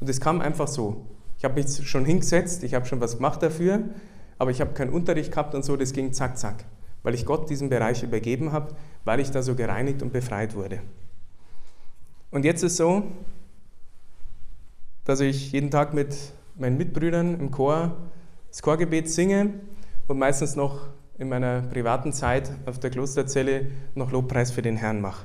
[0.00, 1.04] Und es kam einfach so.
[1.38, 3.82] Ich habe mich schon hingesetzt, ich habe schon was gemacht dafür,
[4.38, 6.64] aber ich habe keinen Unterricht gehabt und so, das ging zack, zack.
[7.02, 10.80] Weil ich Gott diesen Bereich übergeben habe, weil ich da so gereinigt und befreit wurde.
[12.30, 13.02] Und jetzt ist so,
[15.04, 16.16] dass ich jeden Tag mit
[16.56, 17.94] meinen Mitbrüdern im Chor
[18.48, 19.50] das Chorgebet singe
[20.08, 20.88] und meistens noch
[21.18, 25.24] in meiner privaten Zeit auf der Klosterzelle noch Lobpreis für den Herrn mache.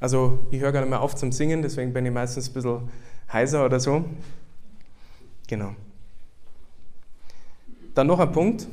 [0.00, 2.90] Also ich höre gar nicht mehr auf zum Singen, deswegen bin ich meistens ein bisschen
[3.32, 4.04] heiser oder so.
[5.46, 5.74] Genau.
[7.94, 8.66] Dann noch ein Punkt.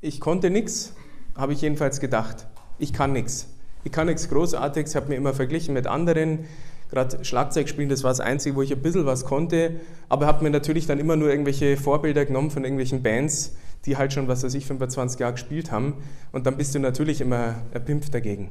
[0.00, 0.94] Ich konnte nichts,
[1.36, 2.46] habe ich jedenfalls gedacht.
[2.78, 3.48] Ich kann nichts.
[3.84, 6.46] Ich kann nichts Großartiges, habe mir immer verglichen mit anderen.
[6.90, 9.80] Gerade Schlagzeug spielen, das war das Einzige, wo ich ein bisschen was konnte.
[10.08, 13.54] Aber habe mir natürlich dann immer nur irgendwelche Vorbilder genommen von irgendwelchen Bands,
[13.86, 15.94] die halt schon, was weiß ich, 25 Jahre gespielt haben.
[16.32, 18.50] Und dann bist du natürlich immer erpimpft dagegen.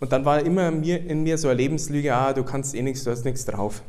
[0.00, 3.10] Und dann war immer in mir so eine Lebenslüge, ah, du kannst eh nichts, du
[3.10, 3.82] hast nichts drauf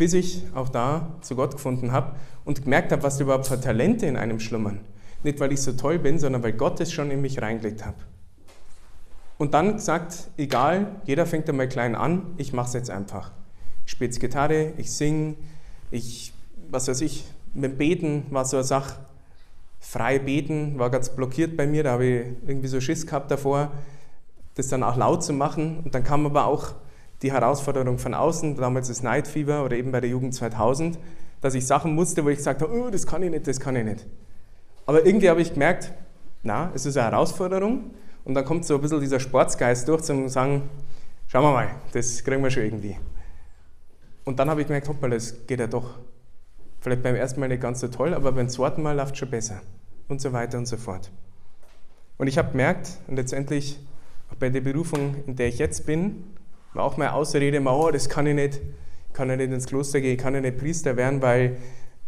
[0.00, 2.16] bis ich auch da zu Gott gefunden habe
[2.46, 4.80] und gemerkt habe, was überhaupt für Talente in einem schlummern.
[5.22, 7.96] Nicht, weil ich so toll bin, sondern weil Gott es schon in mich reingelegt hat.
[9.36, 13.30] Und dann gesagt, egal, jeder fängt einmal klein an, ich mache es jetzt einfach.
[13.84, 15.34] Ich spiele Gitarre, ich singe,
[15.90, 16.32] ich,
[16.70, 19.00] was weiß ich, mit Beten war so eine Sache.
[19.80, 23.72] Frei beten war ganz blockiert bei mir, da habe ich irgendwie so Schiss gehabt davor,
[24.54, 25.80] das dann auch laut zu machen.
[25.84, 26.74] Und dann kam aber auch
[27.22, 30.98] die Herausforderung von außen, damals das Night Fever oder eben bei der Jugend 2000,
[31.40, 33.76] dass ich Sachen musste, wo ich gesagt habe, oh, das kann ich nicht, das kann
[33.76, 34.06] ich nicht.
[34.86, 35.92] Aber irgendwie habe ich gemerkt,
[36.42, 37.90] na, es ist eine Herausforderung
[38.24, 40.68] und dann kommt so ein bisschen dieser Sportsgeist durch, zum sagen,
[41.28, 42.96] schauen wir mal, das kriegen wir schon irgendwie.
[44.24, 45.98] Und dann habe ich gemerkt, hoppala, das geht ja doch.
[46.80, 49.30] Vielleicht beim ersten Mal nicht ganz so toll, aber beim zweiten Mal läuft es schon
[49.30, 49.60] besser.
[50.08, 51.10] Und so weiter und so fort.
[52.18, 53.78] Und ich habe gemerkt, und letztendlich
[54.30, 56.24] auch bei der Berufung, in der ich jetzt bin,
[56.74, 58.60] war auch meine Ausrede, oh, das kann ich nicht,
[59.12, 61.58] kann ich nicht ins Kloster gehen, kann ich nicht Priester werden, weil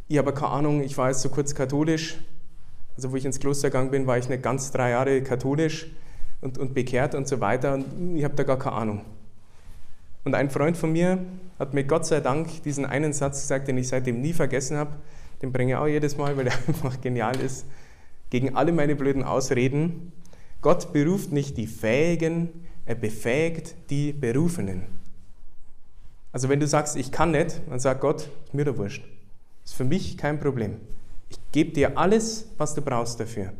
[0.09, 2.19] ich habe keine Ahnung, ich war jetzt so kurz katholisch.
[2.97, 5.91] Also wo ich ins Kloster gegangen bin, war ich nicht ganz drei Jahre katholisch
[6.43, 9.05] und, und bekehrt und so weiter und ich habe da gar keine Ahnung.
[10.25, 11.19] Und ein Freund von mir
[11.63, 14.91] hat mir Gott sei Dank diesen einen Satz gesagt, den ich seitdem nie vergessen habe.
[15.43, 17.67] Den bringe ich auch jedes Mal, weil der einfach genial ist.
[18.31, 20.13] Gegen alle meine blöden Ausreden.
[20.61, 22.49] Gott beruft nicht die Fähigen,
[22.85, 24.83] er befähigt die Berufenen.
[26.33, 29.05] Also wenn du sagst, ich kann nicht, dann sagt Gott, mir da wurscht.
[29.65, 30.81] Ist für mich kein Problem.
[31.31, 33.53] Ich gebe dir alles, was du brauchst dafür.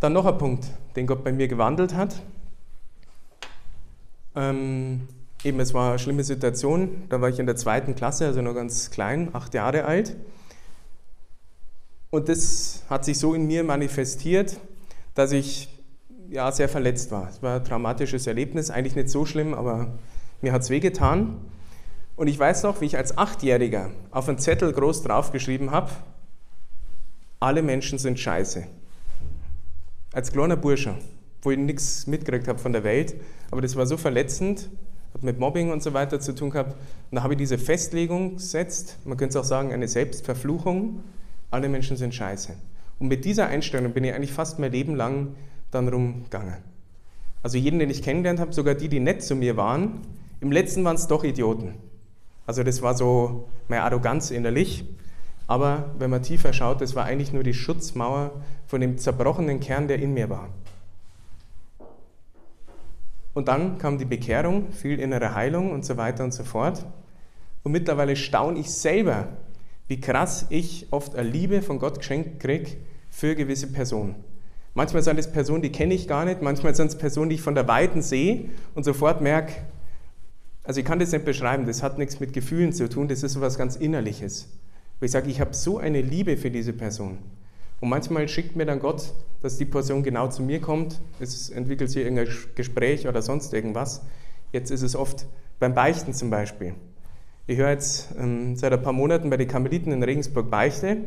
[0.00, 2.20] Dann noch ein Punkt, den Gott bei mir gewandelt hat.
[4.34, 5.08] Ähm,
[5.44, 7.04] eben, es war eine schlimme Situation.
[7.08, 10.16] Da war ich in der zweiten Klasse, also noch ganz klein, acht Jahre alt.
[12.10, 14.58] Und das hat sich so in mir manifestiert,
[15.14, 15.68] dass ich
[16.28, 17.28] ja, sehr verletzt war.
[17.28, 19.98] Es war ein traumatisches Erlebnis, eigentlich nicht so schlimm, aber
[20.40, 21.36] mir hat es wehgetan.
[22.16, 25.90] Und ich weiß noch, wie ich als Achtjähriger auf einen Zettel groß draufgeschrieben habe,
[27.40, 28.66] alle Menschen sind scheiße.
[30.12, 30.94] Als kleiner Bursche,
[31.42, 33.14] wo ich nichts mitgekriegt habe von der Welt,
[33.52, 34.70] aber das war so verletzend,
[35.12, 36.72] hat mit Mobbing und so weiter zu tun gehabt.
[37.10, 41.00] Und da habe ich diese Festlegung gesetzt, man könnte es auch sagen, eine Selbstverfluchung,
[41.50, 42.54] alle Menschen sind scheiße.
[42.98, 45.34] Und mit dieser Einstellung bin ich eigentlich fast mein Leben lang
[45.70, 46.56] dann rumgegangen.
[47.42, 50.00] Also jeden, den ich kennengelernt habe, sogar die, die nett zu mir waren,
[50.40, 51.74] im letzten waren es doch Idioten.
[52.46, 54.86] Also das war so meine Arroganz innerlich.
[55.46, 58.30] Aber wenn man tiefer schaut, das war eigentlich nur die Schutzmauer
[58.66, 60.48] von dem zerbrochenen Kern, der in mir war.
[63.34, 66.84] Und dann kam die Bekehrung, viel innere Heilung und so weiter und so fort.
[67.62, 69.28] Und mittlerweile staune ich selber,
[69.88, 72.76] wie krass ich oft eine Liebe von Gott geschenkt kriege,
[73.10, 74.16] für gewisse Personen.
[74.74, 77.42] Manchmal sind es Personen, die kenne ich gar nicht, manchmal sind es Personen, die ich
[77.42, 79.52] von der Weiten sehe und sofort merke,
[80.64, 83.32] also ich kann das nicht beschreiben, das hat nichts mit Gefühlen zu tun, das ist
[83.32, 84.48] so etwas ganz Innerliches.
[84.98, 87.18] Wo ich sage, ich habe so eine Liebe für diese Person.
[87.82, 91.90] Und manchmal schickt mir dann Gott, dass die Person genau zu mir kommt, es entwickelt
[91.90, 94.02] sich irgendein Gespräch oder sonst irgendwas.
[94.52, 95.26] Jetzt ist es oft
[95.58, 96.74] beim Beichten zum Beispiel.
[97.48, 100.98] Ich höre jetzt ähm, seit ein paar Monaten bei den Karmeliten in Regensburg Beichte,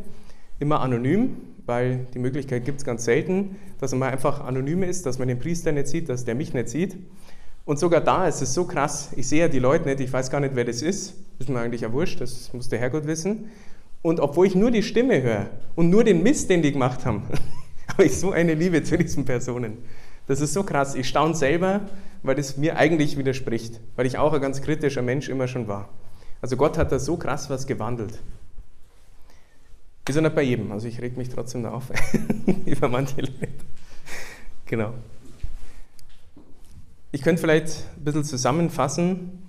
[0.60, 5.18] immer anonym, weil die Möglichkeit gibt es ganz selten, dass man einfach anonym ist, dass
[5.18, 6.98] man den Priester nicht sieht, dass der mich nicht sieht.
[7.64, 10.30] Und sogar da ist es so krass, ich sehe ja die Leute nicht, ich weiß
[10.30, 13.50] gar nicht, wer das ist, ist mir eigentlich ja wurscht, das muss der Herrgott wissen.
[14.06, 17.24] Und obwohl ich nur die Stimme höre und nur den Mist, den die gemacht haben,
[17.88, 19.80] habe ich so eine Liebe zu diesen Personen.
[20.28, 21.82] Das ist so krass, ich staune selber,
[22.22, 25.90] weil es mir eigentlich widerspricht, weil ich auch ein ganz kritischer Mensch immer schon war.
[26.40, 28.20] Also Gott hat da so krass was gewandelt.
[30.08, 31.86] Ist ja nicht bei jedem, also ich reg mich trotzdem da auf
[32.68, 33.48] über manche Leute.
[34.68, 34.94] Genau.
[37.12, 39.42] Ich könnte vielleicht ein bisschen zusammenfassen.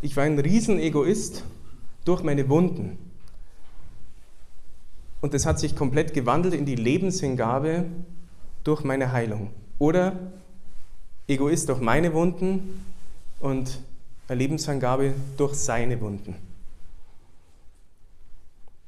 [0.00, 1.44] Ich war ein Riesenegoist
[2.06, 2.96] durch meine Wunden.
[5.20, 7.86] Und das hat sich komplett gewandelt in die Lebenshingabe
[8.64, 9.50] durch meine Heilung.
[9.78, 10.12] Oder
[11.26, 12.84] Egoist durch meine Wunden
[13.40, 13.80] und
[14.28, 16.36] eine Lebenshingabe durch seine Wunden.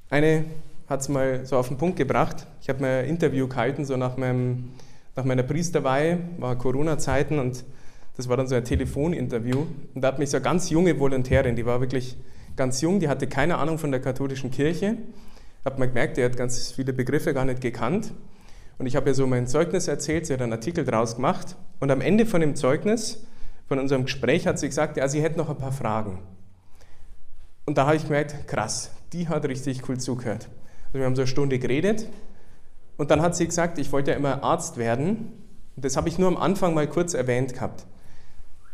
[0.08, 0.44] Eine
[0.88, 2.46] hat es mal so auf den Punkt gebracht.
[2.62, 4.70] Ich habe mir ein Interview gehalten, so nach, meinem,
[5.14, 7.64] nach meiner Priesterweihe, war Corona-Zeiten und
[8.16, 9.66] Das war dann so ein Telefoninterview.
[9.94, 12.16] Und da hat mich so eine ganz junge Volontärin, die war wirklich
[12.56, 14.96] ganz jung, die hatte keine Ahnung von der katholischen Kirche.
[15.64, 18.12] Hat man gemerkt, die hat ganz viele Begriffe gar nicht gekannt.
[18.78, 21.56] Und ich habe ihr so mein Zeugnis erzählt, sie hat einen Artikel draus gemacht.
[21.80, 23.24] Und am Ende von dem Zeugnis,
[23.68, 26.18] von unserem Gespräch, hat sie gesagt, ja, sie hätte noch ein paar Fragen.
[27.66, 30.48] Und da habe ich gemerkt, krass, die hat richtig cool zugehört.
[30.86, 32.06] Also wir haben so eine Stunde geredet
[32.96, 35.32] und dann hat sie gesagt, ich wollte ja immer Arzt werden.
[35.76, 37.86] Und das habe ich nur am Anfang mal kurz erwähnt gehabt.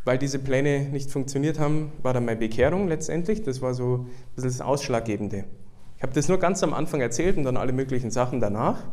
[0.05, 3.42] Weil diese Pläne nicht funktioniert haben, war dann meine Bekehrung letztendlich.
[3.42, 5.44] Das war so ein bisschen das Ausschlaggebende.
[5.96, 8.85] Ich habe das nur ganz am Anfang erzählt und dann alle möglichen Sachen danach.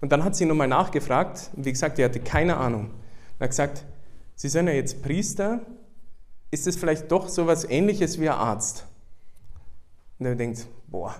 [0.00, 2.90] Und dann hat sie nochmal nachgefragt und wie gesagt, die hatte keine Ahnung.
[3.38, 3.84] Und hat gesagt,
[4.38, 5.60] Sie sind ja jetzt Priester,
[6.50, 8.86] ist es vielleicht doch so etwas ähnliches wie ein Arzt?
[10.18, 11.14] Und dann denkt, boah,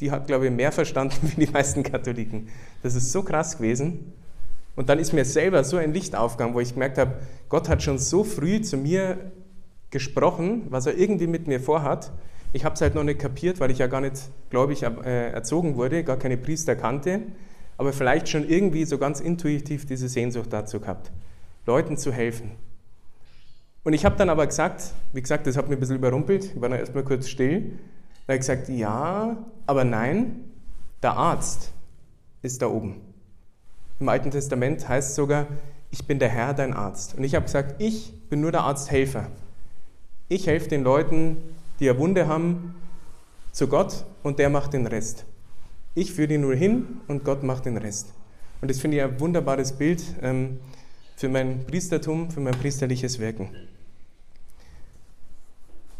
[0.00, 2.48] die hat, glaube ich, mehr verstanden wie die meisten Katholiken.
[2.82, 4.12] Das ist so krass gewesen.
[4.76, 7.82] Und dann ist mir selber so ein Licht aufgegangen, wo ich gemerkt habe, Gott hat
[7.82, 9.32] schon so früh zu mir
[9.90, 12.12] gesprochen, was er irgendwie mit mir vorhat.
[12.52, 14.16] Ich habe es halt noch nicht kapiert, weil ich ja gar nicht
[14.50, 17.20] gläubig äh, erzogen wurde, gar keine Priester kannte,
[17.76, 21.12] aber vielleicht schon irgendwie so ganz intuitiv diese Sehnsucht dazu gehabt,
[21.66, 22.52] Leuten zu helfen.
[23.84, 26.60] Und ich habe dann aber gesagt, wie gesagt, das hat mich ein bisschen überrumpelt, ich
[26.60, 27.72] war dann erstmal kurz still,
[28.26, 30.44] da habe ich gesagt, ja, aber nein,
[31.02, 31.72] der Arzt
[32.42, 33.00] ist da oben.
[34.00, 35.46] Im Alten Testament heißt es sogar,
[35.90, 37.14] ich bin der Herr, dein Arzt.
[37.14, 39.28] Und ich habe gesagt, ich bin nur der Arzthelfer.
[40.28, 41.38] Ich helfe den Leuten,
[41.80, 42.74] die eine Wunde haben,
[43.52, 45.24] zu Gott und der macht den Rest.
[45.94, 48.12] Ich führe die nur hin und Gott macht den Rest.
[48.60, 50.60] Und das finde ich ein wunderbares Bild ähm,
[51.16, 53.50] für mein Priestertum, für mein priesterliches Wirken.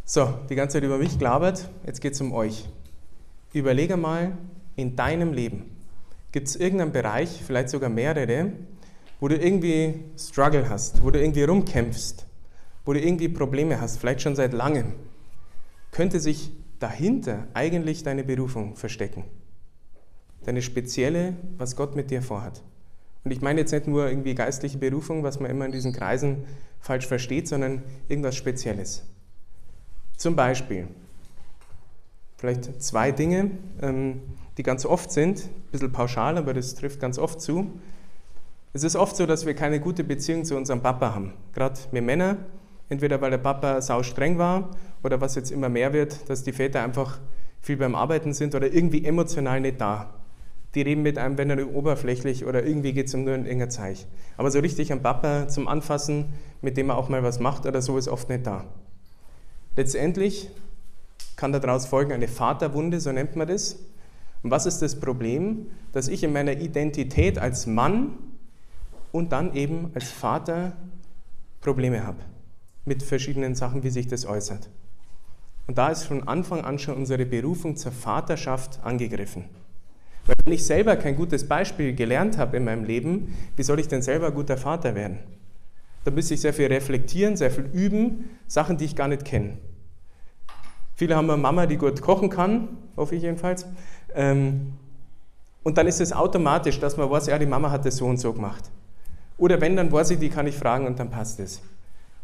[0.05, 2.69] So, die ganze Zeit über mich gelabert, jetzt geht es um euch.
[3.53, 4.39] Überlege mal,
[4.77, 5.77] in deinem Leben,
[6.31, 8.53] gibt es irgendeinen Bereich, vielleicht sogar mehrere,
[9.21, 12.25] wo du irgendwie Struggle hast, wo du irgendwie rumkämpfst,
[12.85, 14.93] wo du irgendwie Probleme hast, vielleicht schon seit langem,
[15.91, 19.25] könnte sich dahinter eigentlich deine Berufung verstecken.
[20.45, 22.63] Deine spezielle, was Gott mit dir vorhat.
[23.25, 26.45] Und ich meine jetzt nicht nur irgendwie geistliche Berufung, was man immer in diesen Kreisen
[26.81, 29.05] falsch versteht, sondern irgendwas Spezielles.
[30.17, 30.89] Zum Beispiel,
[32.37, 33.51] vielleicht zwei Dinge,
[33.83, 34.23] ähm,
[34.57, 37.71] die ganz oft sind, ein bisschen pauschal, aber das trifft ganz oft zu.
[38.73, 41.35] Es ist oft so, dass wir keine gute Beziehung zu unserem Papa haben.
[41.53, 42.37] Gerade wir Männer,
[42.89, 44.71] entweder weil der Papa sau streng war
[45.03, 47.19] oder was jetzt immer mehr wird, dass die Väter einfach
[47.61, 50.15] viel beim Arbeiten sind oder irgendwie emotional nicht da.
[50.75, 53.69] Die reden mit einem, wenn er oberflächlich oder irgendwie geht es um nur ein enger
[53.69, 54.07] Zeich.
[54.37, 56.27] Aber so richtig ein Papa zum Anfassen,
[56.61, 58.65] mit dem er auch mal was macht oder so, ist oft nicht da.
[59.77, 60.51] Letztendlich
[61.37, 63.79] kann daraus folgen eine Vaterwunde, so nennt man das.
[64.43, 65.67] Und was ist das Problem?
[65.93, 68.15] Dass ich in meiner Identität als Mann
[69.11, 70.73] und dann eben als Vater
[71.61, 72.19] Probleme habe.
[72.89, 74.71] Mit verschiedenen Sachen, wie sich das äußert.
[75.67, 79.45] Und da ist von Anfang an schon unsere Berufung zur Vaterschaft angegriffen.
[80.25, 83.89] Weil wenn ich selber kein gutes Beispiel gelernt habe in meinem Leben, wie soll ich
[83.89, 85.19] denn selber guter Vater werden?
[86.05, 89.59] Da müsste ich sehr viel reflektieren, sehr viel üben, Sachen, die ich gar nicht kenne.
[90.95, 93.67] Viele haben eine Mama, die gut kochen kann, hoffe ich jedenfalls.
[94.15, 94.73] Ähm,
[95.63, 98.17] und dann ist es automatisch, dass man weiß, ja, die Mama hat das so und
[98.17, 98.71] so gemacht.
[99.37, 101.61] Oder wenn, dann weiß ich, die kann ich fragen und dann passt es.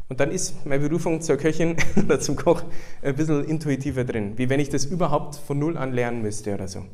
[0.07, 2.63] Und dann ist meine Berufung zur Köchin oder zum Koch
[3.01, 6.67] ein bisschen intuitiver drin, wie wenn ich das überhaupt von Null an lernen müsste oder
[6.67, 6.85] so.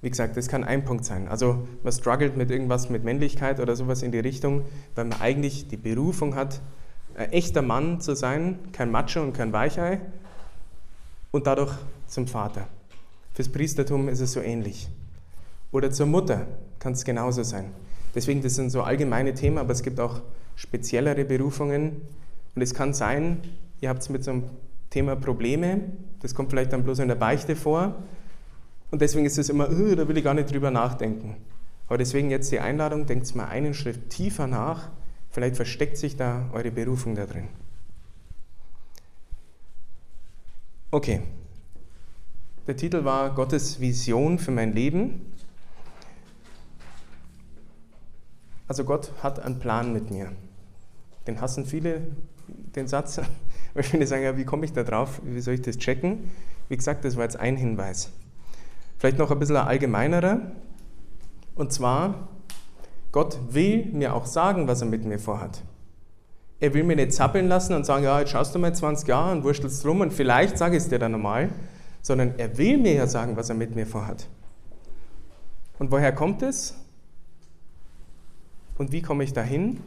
[0.00, 1.28] Wie gesagt, das kann ein Punkt sein.
[1.28, 4.62] Also man struggelt mit irgendwas mit Männlichkeit oder sowas in die Richtung,
[4.94, 6.60] weil man eigentlich die Berufung hat,
[7.16, 10.00] ein echter Mann zu sein, kein Macho und kein Weichei,
[11.30, 11.72] und dadurch
[12.06, 12.68] zum Vater.
[13.32, 14.88] Fürs Priestertum ist es so ähnlich.
[15.72, 16.46] Oder zur Mutter
[16.78, 17.72] kann es genauso sein.
[18.14, 20.20] Deswegen, das sind so allgemeine Themen, aber es gibt auch
[20.56, 22.02] speziellere Berufungen.
[22.54, 23.40] Und es kann sein,
[23.80, 24.44] ihr habt mit so einem
[24.90, 25.80] Thema Probleme,
[26.20, 27.96] das kommt vielleicht dann bloß in der Beichte vor.
[28.90, 31.36] Und deswegen ist es immer, oh, da will ich gar nicht drüber nachdenken.
[31.88, 34.90] Aber deswegen jetzt die Einladung, denkt mal einen Schritt tiefer nach.
[35.30, 37.48] Vielleicht versteckt sich da eure Berufung da drin.
[40.90, 41.22] Okay.
[42.68, 45.33] Der Titel war Gottes Vision für mein Leben.
[48.66, 50.32] Also Gott hat einen Plan mit mir.
[51.26, 52.02] Den hassen viele,
[52.48, 53.20] den Satz.
[53.74, 55.20] Weil viele sagen, ja, wie komme ich da drauf?
[55.24, 56.30] Wie soll ich das checken?
[56.68, 58.10] Wie gesagt, das war jetzt ein Hinweis.
[58.98, 60.40] Vielleicht noch ein bisschen allgemeinerer.
[61.56, 62.28] Und zwar,
[63.12, 65.62] Gott will mir auch sagen, was er mit mir vorhat.
[66.60, 69.32] Er will mir nicht zappeln lassen und sagen, ja, jetzt schaust du mal 20 Jahre
[69.32, 71.50] und wurstelst rum und vielleicht sage ich es dir dann nochmal,
[72.00, 74.28] sondern er will mir ja sagen, was er mit mir vorhat.
[75.78, 76.74] Und woher kommt es?
[78.76, 79.80] Und wie komme ich dahin?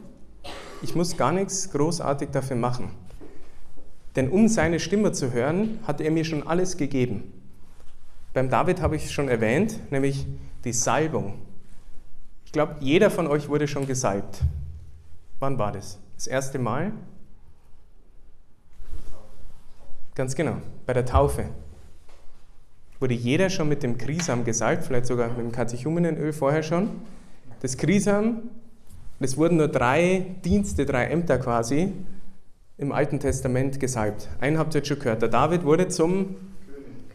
[0.82, 2.90] Ich muss gar nichts großartig dafür machen.
[4.16, 7.32] Denn um seine Stimme zu hören, hat er mir schon alles gegeben.
[8.32, 10.26] Beim David habe ich es schon erwähnt, nämlich
[10.64, 11.34] die Salbung.
[12.44, 14.42] Ich glaube, jeder von euch wurde schon gesalbt.
[15.38, 15.98] Wann war das?
[16.16, 16.92] Das erste Mal?
[20.14, 21.44] Ganz genau, bei der Taufe.
[22.98, 26.90] Wurde jeder schon mit dem Krisam gesalbt, vielleicht sogar mit dem Katechumenenöl vorher schon.
[27.60, 28.50] Das Krisam,
[29.20, 31.92] es wurden nur drei Dienste, drei Ämter quasi
[32.76, 34.28] im Alten Testament gesalbt.
[34.40, 35.22] Einen habt ihr jetzt schon gehört.
[35.22, 36.36] Der David wurde zum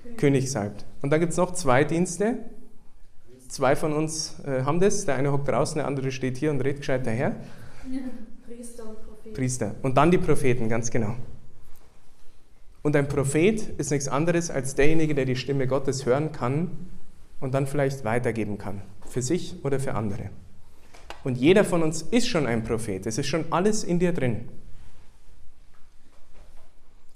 [0.02, 0.86] König, König salbt.
[1.02, 2.40] Und dann gibt es noch zwei Dienste.
[3.48, 5.06] Zwei von uns äh, haben das.
[5.06, 7.38] Der eine hockt draußen, der andere steht hier und redet gescheit daher.
[8.46, 9.36] Priester und Propheten.
[9.36, 9.76] Priester.
[9.82, 11.16] Und dann die Propheten, ganz genau.
[12.82, 16.70] Und ein Prophet ist nichts anderes als derjenige, der die Stimme Gottes hören kann
[17.40, 20.30] und dann vielleicht weitergeben kann, für sich oder für andere.
[21.24, 24.50] Und jeder von uns ist schon ein Prophet, es ist schon alles in dir drin.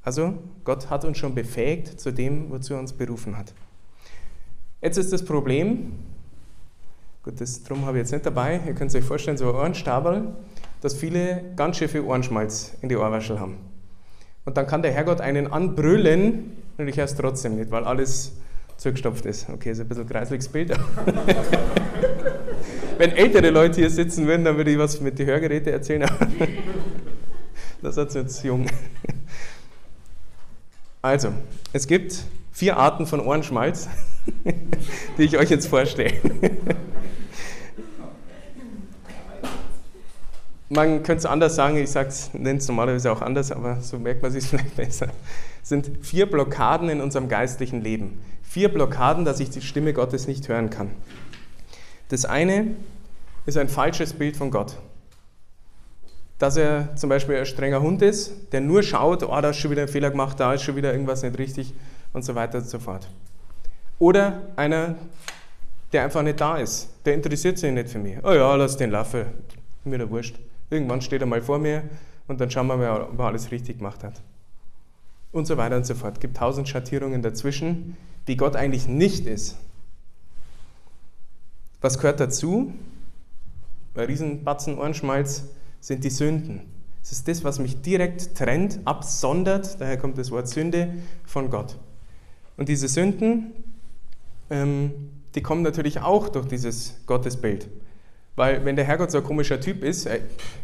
[0.04, 3.54] Also Gott hat uns schon befähigt zu dem, wozu er uns berufen hat.
[4.82, 5.94] Jetzt ist das Problem,
[7.24, 10.34] gut, das drum habe ich jetzt nicht dabei, ihr könnt euch vorstellen, so ein Ohrenstabel,
[10.80, 13.58] dass viele ganz schön Ohrenschmalz in die Ohrwaschel haben.
[14.46, 18.32] Und dann kann der Herrgott einen anbrüllen und ich höre es trotzdem nicht, weil alles
[18.78, 19.50] zugestopft ist.
[19.50, 20.72] Okay, ist ein bisschen kreisliches Bild.
[22.98, 26.10] Wenn ältere Leute hier sitzen würden, dann würde ich was mit den Hörgeräten erzählen.
[27.82, 28.66] das ist jetzt jung.
[31.02, 31.32] Also,
[31.74, 33.88] es gibt vier Arten von Ohrenschmalz,
[35.18, 36.14] die ich euch jetzt vorstelle.
[40.70, 41.94] Man könnte es anders sagen, ich
[42.34, 45.08] nenne es normalerweise auch anders, aber so merkt man sich vielleicht besser.
[45.62, 48.20] Es sind vier Blockaden in unserem geistlichen Leben.
[48.44, 50.90] Vier Blockaden, dass ich die Stimme Gottes nicht hören kann.
[52.10, 52.76] Das eine
[53.46, 54.78] ist ein falsches Bild von Gott.
[56.40, 59.72] Dass er zum Beispiel ein strenger Hund ist, der nur schaut, oh, da ist schon
[59.72, 61.74] wieder ein Fehler gemacht, da ist schon wieder irgendwas nicht richtig
[62.14, 63.10] und so weiter und so fort.
[64.00, 64.96] Oder einer,
[65.92, 68.18] der einfach nicht da ist, der interessiert sich nicht für mich.
[68.24, 69.26] Oh ja, lass den laufen,
[69.84, 70.38] mir da wurscht.
[70.70, 71.84] Irgendwann steht er mal vor mir
[72.28, 74.22] und dann schauen wir mal, ob er alles richtig gemacht hat.
[75.32, 76.16] Und so weiter und so fort.
[76.16, 79.58] Es gibt tausend Schattierungen dazwischen, wie Gott eigentlich nicht ist.
[81.82, 82.74] Was gehört dazu?
[83.94, 85.44] Bei Riesenbatzen Ohrenschmalz
[85.80, 86.62] sind die Sünden.
[87.04, 90.94] Es ist das, was mich direkt trennt, absondert, daher kommt das Wort Sünde,
[91.26, 91.78] von Gott.
[92.58, 93.54] Und diese Sünden,
[94.50, 94.92] ähm,
[95.36, 97.70] die kommen natürlich auch durch dieses Gottesbild.
[98.36, 100.22] Weil wenn der Herrgott so ein komischer Typ ist, äh,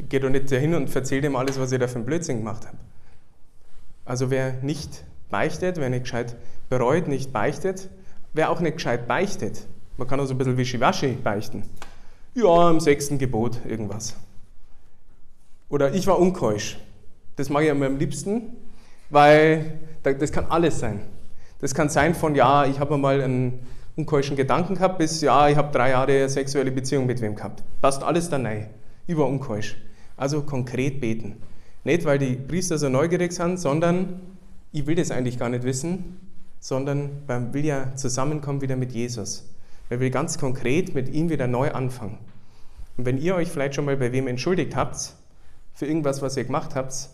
[0.10, 2.68] geht doch nicht hin und erzählt ihm alles, was ich da für einen Blödsinn gemacht
[2.68, 2.78] habe.
[4.06, 6.36] Also wer nicht beichtet, wer nicht gescheit
[6.70, 7.90] bereut, nicht beichtet,
[8.34, 9.66] wer auch nicht gescheit beichtet,
[9.98, 11.64] man kann auch so ein bisschen wischiwaschi beichten.
[12.34, 14.16] Ja, im sechsten Gebot irgendwas.
[15.70, 16.78] Oder ich war unkeusch.
[17.36, 18.56] Das mag ich am liebsten,
[19.10, 21.02] weil das kann alles sein.
[21.60, 23.60] Das kann sein von, ja, ich habe mal einen
[23.96, 27.64] unkeuschen Gedanken gehabt, bis ja, ich habe drei Jahre sexuelle Beziehung mit wem gehabt.
[27.82, 28.70] Passt alles da rein.
[29.08, 29.78] Über unkeusch.
[30.18, 31.38] Also konkret beten.
[31.84, 34.22] Nicht, weil die Priester so neugierig sind, sondern
[34.72, 36.18] ich will das eigentlich gar nicht wissen,
[36.60, 39.44] sondern man will ja zusammenkommen wieder mit Jesus.
[39.94, 42.18] Man will ganz konkret mit ihm wieder neu anfangen.
[42.98, 45.14] Und wenn ihr euch vielleicht schon mal bei wem entschuldigt habt,
[45.76, 47.10] für irgendwas, was ihr gemacht habt,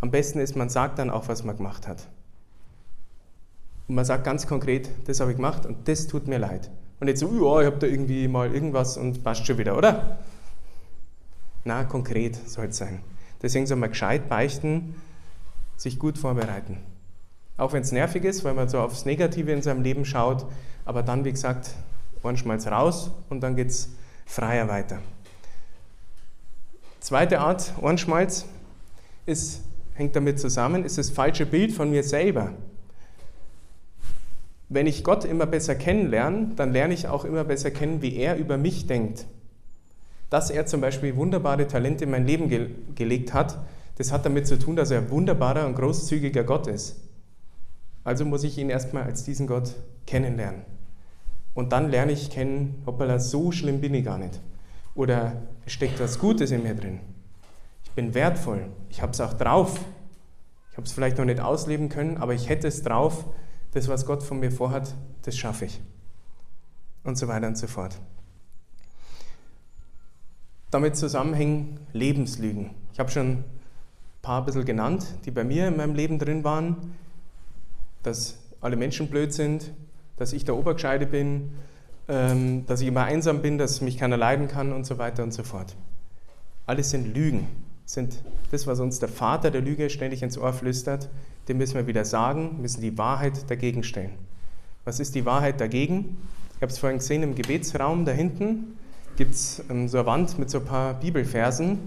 [0.00, 2.06] am besten ist, man sagt dann auch, was man gemacht hat.
[3.88, 6.70] Und man sagt ganz konkret, das habe ich gemacht und das tut mir leid.
[7.00, 10.18] Und nicht so, ja, ich habe da irgendwie mal irgendwas und passt schon wieder, oder?
[11.64, 13.00] Na, konkret soll es sein.
[13.42, 14.94] Deswegen soll man gescheit beichten,
[15.76, 16.78] sich gut vorbereiten.
[17.56, 20.46] Auch wenn es nervig ist, weil man so aufs Negative in seinem Leben schaut,
[20.84, 21.74] aber dann, wie gesagt,
[22.22, 23.90] Ohrenschmalz raus und dann geht es
[24.26, 24.98] freier weiter.
[27.00, 28.46] Zweite Art Ohrenschmalz
[29.26, 29.62] ist,
[29.94, 32.52] hängt damit zusammen, ist das falsche Bild von mir selber
[34.74, 38.36] wenn ich Gott immer besser kennenlerne, dann lerne ich auch immer besser kennen, wie er
[38.36, 39.26] über mich denkt.
[40.30, 43.58] Dass er zum Beispiel wunderbare Talente in mein Leben ge gelegt hat,
[43.98, 46.96] das hat damit zu tun, dass er ein wunderbarer und großzügiger Gott ist.
[48.02, 49.74] Also muss ich ihn erstmal als diesen Gott
[50.06, 50.62] kennenlernen.
[51.54, 54.40] Und dann lerne ich kennen, hoppala, so schlimm bin ich gar nicht.
[54.94, 57.00] Oder es steckt was Gutes in mir drin.
[57.84, 58.66] Ich bin wertvoll.
[58.88, 59.80] Ich habe es auch drauf.
[60.70, 63.26] Ich habe es vielleicht noch nicht ausleben können, aber ich hätte es drauf,
[63.72, 65.80] das, was Gott von mir vorhat, das schaffe ich.
[67.04, 67.98] Und so weiter und so fort.
[70.70, 72.70] Damit zusammenhängen Lebenslügen.
[72.92, 73.44] Ich habe schon ein
[74.22, 76.94] paar bisschen genannt, die bei mir in meinem Leben drin waren,
[78.02, 79.72] dass alle Menschen blöd sind,
[80.22, 81.50] dass ich der Obergescheide bin,
[82.08, 85.34] ähm, dass ich immer einsam bin, dass mich keiner leiden kann und so weiter und
[85.34, 85.74] so fort.
[86.64, 87.48] Alles sind Lügen.
[87.86, 91.10] sind das, was uns der Vater der Lüge ständig ins Ohr flüstert,
[91.48, 94.12] dem müssen wir wieder sagen, müssen die Wahrheit dagegen stellen.
[94.84, 96.16] Was ist die Wahrheit dagegen?
[96.54, 98.78] Ich habe es vorhin gesehen, im Gebetsraum da hinten
[99.16, 101.80] gibt es ähm, so eine Wand mit so ein paar Bibelversen.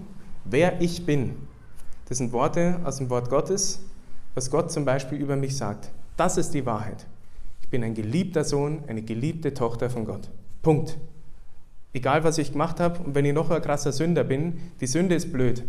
[0.44, 1.36] Wer ich bin,
[2.10, 3.80] das sind Worte aus dem Wort Gottes,
[4.34, 5.90] was Gott zum Beispiel über mich sagt.
[6.18, 7.06] Das ist die Wahrheit.
[7.66, 10.30] Ich bin ein geliebter Sohn, eine geliebte Tochter von Gott.
[10.62, 10.96] Punkt.
[11.92, 15.16] Egal, was ich gemacht habe und wenn ich noch ein krasser Sünder bin, die Sünde
[15.16, 15.64] ist blöd,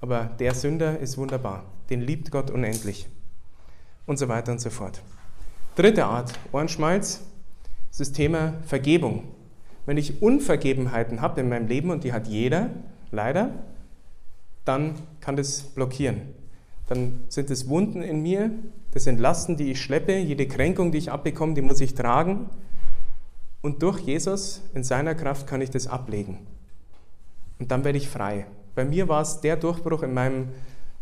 [0.00, 1.64] aber der Sünder ist wunderbar.
[1.90, 3.08] Den liebt Gott unendlich.
[4.06, 5.02] Und so weiter und so fort.
[5.74, 7.20] Dritte Art, Ohrenschmalz,
[7.90, 9.24] ist das Thema Vergebung.
[9.86, 12.70] Wenn ich Unvergebenheiten habe in meinem Leben, und die hat jeder,
[13.10, 13.50] leider,
[14.64, 16.20] dann kann das blockieren.
[16.86, 18.52] Dann sind es Wunden in mir,
[18.92, 22.50] das sind Lasten, die ich schleppe, jede Kränkung, die ich abbekomme, die muss ich tragen.
[23.62, 26.38] Und durch Jesus, in seiner Kraft, kann ich das ablegen.
[27.58, 28.46] Und dann werde ich frei.
[28.74, 30.48] Bei mir war es der Durchbruch in meinem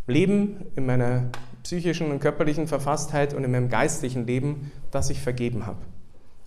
[0.06, 1.30] Leben, in meiner
[1.62, 5.78] psychischen und körperlichen Verfasstheit und in meinem geistlichen Leben, dass ich vergeben habe.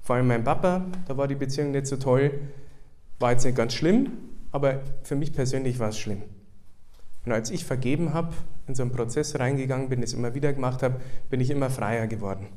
[0.01, 2.31] Vor allem mein Papa, da war die Beziehung nicht so toll,
[3.19, 4.11] war jetzt nicht ganz schlimm,
[4.51, 6.23] aber für mich persönlich war es schlimm.
[7.25, 8.33] Und als ich vergeben habe,
[8.71, 12.07] in so einen Prozess reingegangen bin, es immer wieder gemacht habe, bin ich immer freier
[12.07, 12.47] geworden.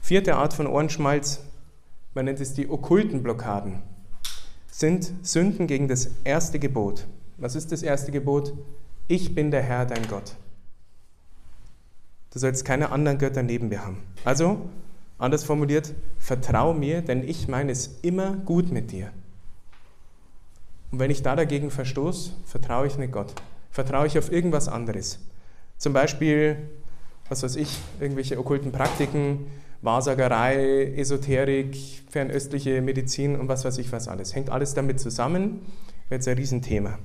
[0.00, 1.40] Vierte Art von Ohrenschmalz,
[2.14, 3.82] man nennt es die okkulten Blockaden,
[4.68, 7.06] sind Sünden gegen das erste Gebot.
[7.36, 8.52] Was ist das erste Gebot?
[9.06, 10.34] Ich bin der Herr, dein Gott.
[12.32, 14.02] Du sollst keine anderen Götter neben mir haben.
[14.24, 14.68] Also,
[15.18, 19.12] anders formuliert, vertrau mir, denn ich meine es immer gut mit dir.
[20.90, 23.32] Und wenn ich da dagegen verstoße, vertraue ich nicht Gott.
[23.70, 25.20] Vertraue ich auf irgendwas anderes.
[25.78, 26.56] Zum Beispiel,
[27.28, 29.46] was weiß ich, irgendwelche okkulten Praktiken,
[29.82, 31.76] Wahrsagerei, Esoterik,
[32.10, 34.34] fernöstliche Medizin und was weiß ich was alles.
[34.34, 35.60] Hängt alles damit zusammen,
[36.08, 36.98] wäre jetzt ein Riesenthema.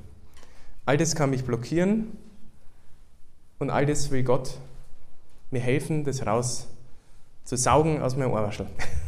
[0.86, 2.18] All das kann mich blockieren
[3.60, 4.58] und all das will Gott
[5.52, 6.68] mir helfen, das raus
[7.46, 8.68] zu saugen aus meinem Ohrwaschel.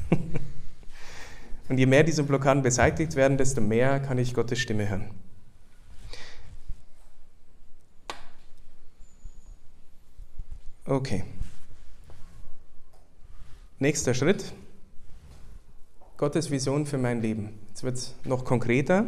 [1.70, 5.10] und je mehr diese Blockaden beseitigt werden, desto mehr kann ich Gottes Stimme hören.
[10.90, 11.26] Okay.
[13.78, 14.54] Nächster Schritt.
[16.16, 17.60] Gottes Vision für mein Leben.
[17.68, 19.06] Jetzt wird es noch konkreter.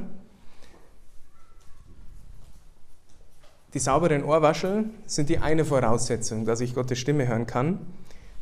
[3.73, 7.79] Die sauberen Ohrwaschel sind die eine Voraussetzung, dass ich Gottes Stimme hören kann.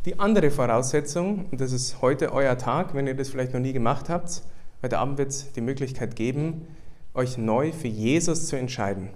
[0.05, 3.73] Die andere Voraussetzung, und das ist heute euer Tag, wenn ihr das vielleicht noch nie
[3.73, 4.41] gemacht habt,
[4.81, 6.65] heute Abend wird es die Möglichkeit geben,
[7.13, 9.11] euch neu für Jesus zu entscheiden.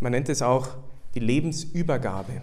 [0.00, 0.68] Man nennt es auch
[1.14, 2.40] die Lebensübergabe.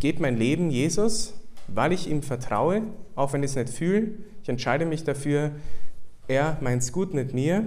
[0.00, 1.34] Gebe mein Leben Jesus,
[1.68, 2.82] weil ich ihm vertraue,
[3.14, 4.12] auch wenn ich es nicht fühle.
[4.42, 5.52] Ich entscheide mich dafür,
[6.26, 7.64] er meint es gut mit mir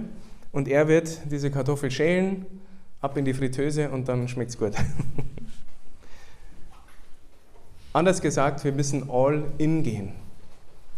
[0.50, 2.44] und er wird diese Kartoffel schälen,
[3.00, 4.72] ab in die Fritteuse und dann schmeckt es gut.
[7.92, 10.12] Anders gesagt, wir müssen all in gehen.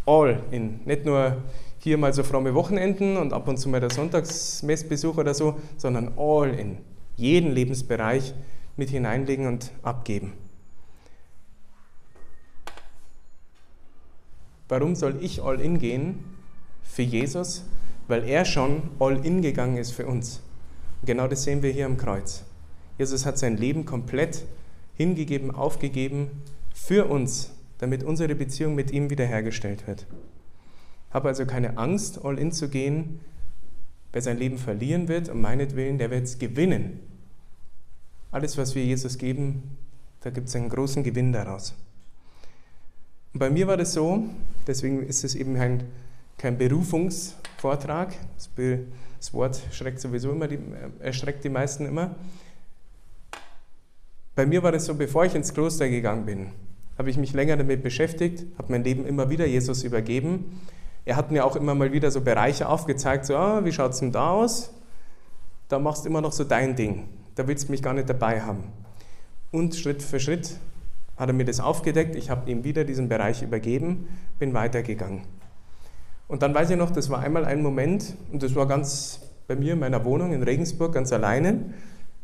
[0.07, 0.81] All in.
[0.87, 1.37] Nicht nur
[1.81, 6.13] hier mal so fromme Wochenenden und ab und zu mal der Sonntagsmessbesuch oder so, sondern
[6.17, 6.79] all in.
[7.17, 8.33] Jeden Lebensbereich
[8.77, 10.33] mit hineinlegen und abgeben.
[14.69, 16.25] Warum soll ich all in gehen?
[16.83, 17.65] Für Jesus,
[18.09, 20.41] weil er schon all in gegangen ist für uns.
[21.05, 22.45] Genau das sehen wir hier am Kreuz.
[22.99, 24.45] Jesus hat sein Leben komplett
[24.97, 26.31] hingegeben, aufgegeben
[26.75, 30.07] für uns, damit unsere Beziehung mit ihm wiederhergestellt wird.
[31.11, 33.21] Habe also keine Angst, all in zu gehen.
[34.13, 37.01] Wer sein Leben verlieren wird, um meinetwillen, der wird es gewinnen.
[38.31, 39.77] Alles, was wir Jesus geben,
[40.21, 41.75] da gibt es einen großen Gewinn daraus.
[43.37, 44.25] Und bei mir war das so,
[44.67, 45.83] deswegen ist es eben ein,
[46.39, 48.15] kein Berufungsvortrag.
[48.35, 48.49] Das
[49.19, 50.59] das Wort schreckt sowieso immer, die,
[51.01, 52.15] erschreckt die meisten immer.
[54.35, 56.47] Bei mir war das so, bevor ich ins Kloster gegangen bin,
[56.97, 60.63] habe ich mich länger damit beschäftigt, habe mein Leben immer wieder Jesus übergeben.
[61.05, 63.99] Er hat mir auch immer mal wieder so Bereiche aufgezeigt, so, ah, wie schaut es
[63.99, 64.73] denn da aus?
[65.69, 67.07] Da machst du immer noch so dein Ding.
[67.35, 68.65] Da willst du mich gar nicht dabei haben.
[69.53, 70.57] Und Schritt für Schritt
[71.17, 72.17] hat er mir das aufgedeckt.
[72.17, 74.09] Ich habe ihm wieder diesen Bereich übergeben,
[74.39, 75.23] bin weitergegangen.
[76.29, 79.55] Und dann weiß ich noch, das war einmal ein Moment, und das war ganz bei
[79.55, 81.73] mir in meiner Wohnung in Regensburg, ganz alleine,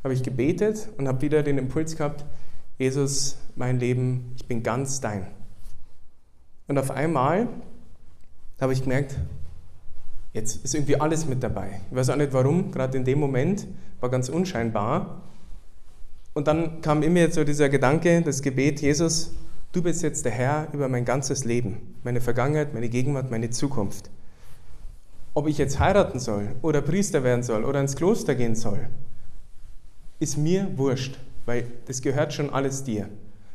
[0.03, 2.24] habe ich gebetet und habe wieder den Impuls gehabt,
[2.78, 5.28] Jesus, mein Leben, ich bin ganz dein.
[6.66, 7.49] Und auf einmal
[8.61, 9.16] habe ich gemerkt,
[10.32, 11.80] jetzt ist irgendwie alles mit dabei.
[11.90, 13.66] Ich weiß auch nicht warum, gerade in dem Moment,
[14.01, 15.22] war ganz unscheinbar.
[16.35, 19.33] Und dann kam in mir so dieser Gedanke, das Gebet, Jesus,
[19.72, 24.11] Du bist jetzt der Herr über mein ganzes Leben, meine Vergangenheit, meine Gegenwart, meine Zukunft.
[25.33, 28.91] Ob ich jetzt heiraten soll oder Priester werden soll oder ins Kloster gehen soll,
[30.20, 33.09] ist mir wurscht, weil das gehört schon alles dir.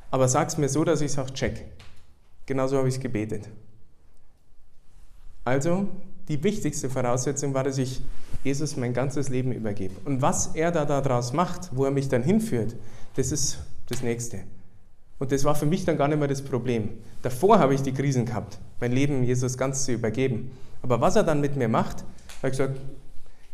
[0.10, 1.66] Aber sag es mir so, dass ich auch check.
[2.48, 3.48] Genauso habe ich gebetet.
[5.46, 5.88] Also,
[6.30, 8.02] die wichtigste Voraussetzung war, dass ich
[8.44, 9.96] Jesus mein ganzes Leben übergebe.
[10.06, 12.76] Und was er da daraus macht, wo er mich dann hinführt,
[13.16, 14.40] das ist das Nächste.
[15.20, 16.90] Und das war für mich dann gar nicht mehr das Problem.
[17.24, 20.52] Davor habe ich die Krisen gehabt, mein Leben Jesus ganz zu übergeben.
[20.84, 22.02] Aber was er dann mit mir macht,
[22.38, 22.80] habe ich gesagt,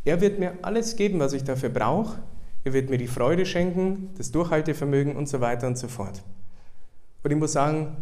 [0.04, 2.20] er wird mir alles geben, was ich dafür brauche.
[2.66, 6.22] Er wird mir die Freude schenken, das Durchhaltevermögen und so weiter und so fort.
[7.24, 7.96] Und ich muss sagen,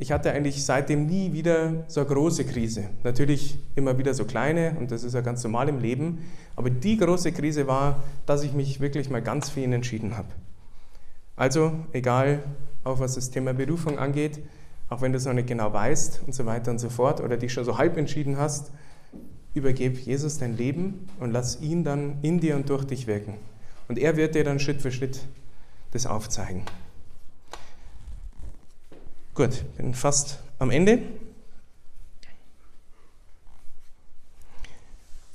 [0.00, 2.84] ich hatte eigentlich seitdem nie wieder so eine große Krise.
[3.02, 6.24] Natürlich immer wieder so kleine und das ist ja ganz normal im Leben.
[6.54, 10.28] Aber die große Krise war, dass ich mich wirklich mal ganz für ihn entschieden habe.
[11.34, 12.44] Also, egal,
[12.84, 14.38] auch was das Thema Berufung angeht,
[14.88, 17.36] auch wenn du es noch nicht genau weißt und so weiter und so fort oder
[17.36, 18.70] dich schon so halb entschieden hast,
[19.54, 23.34] übergebe Jesus dein Leben und lass ihn dann in dir und durch dich wirken.
[23.88, 25.20] Und er wird dir dann Schritt für Schritt
[25.90, 26.62] das aufzeigen.
[29.38, 30.98] Gut, bin fast am Ende.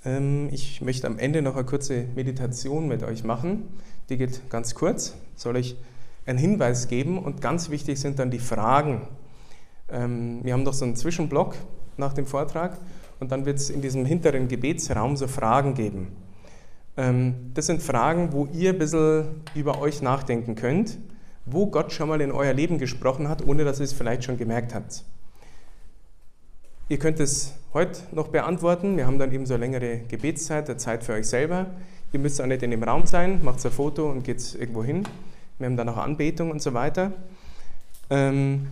[0.04, 3.64] Ähm, ich möchte am Ende noch eine kurze Meditation mit euch machen.
[4.10, 5.16] Die geht ganz kurz.
[5.38, 5.78] Soll ich
[6.26, 9.08] einen Hinweis geben und ganz wichtig sind dann die Fragen.
[9.90, 11.56] Ähm, wir haben noch so einen Zwischenblock
[11.96, 12.78] nach dem Vortrag
[13.22, 16.10] und dann wird es in diesem hinteren Gebetsraum so Fragen geben.
[16.98, 20.98] Ähm, das sind Fragen, wo ihr ein bisschen über euch nachdenken könnt
[21.46, 24.38] wo Gott schon mal in euer Leben gesprochen hat, ohne dass ihr es vielleicht schon
[24.38, 25.04] gemerkt habt.
[26.90, 28.98] Ihr könnt es heute noch beantworten.
[28.98, 31.68] Wir haben dann eben so eine längere Gebetszeit, eine Zeit für euch selber.
[32.12, 35.08] Ihr müsst auch nicht in dem Raum sein, macht ein Foto und geht irgendwo hin.
[35.58, 37.12] Wir haben dann auch Anbetung und so weiter.
[38.10, 38.68] Ähm,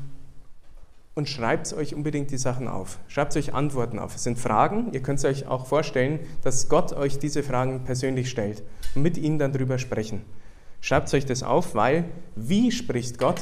[1.13, 2.99] und schreibt euch unbedingt die Sachen auf.
[3.07, 4.15] Schreibt euch Antworten auf.
[4.15, 4.93] Es sind Fragen.
[4.93, 8.63] Ihr könnt es euch auch vorstellen, dass Gott euch diese Fragen persönlich stellt
[8.95, 10.21] und mit ihnen dann drüber sprechen.
[10.81, 12.05] Schreibt euch das auf, weil
[12.35, 13.41] wie spricht Gott?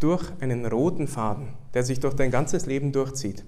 [0.00, 3.44] Durch einen roten Faden, der sich durch dein ganzes Leben durchzieht.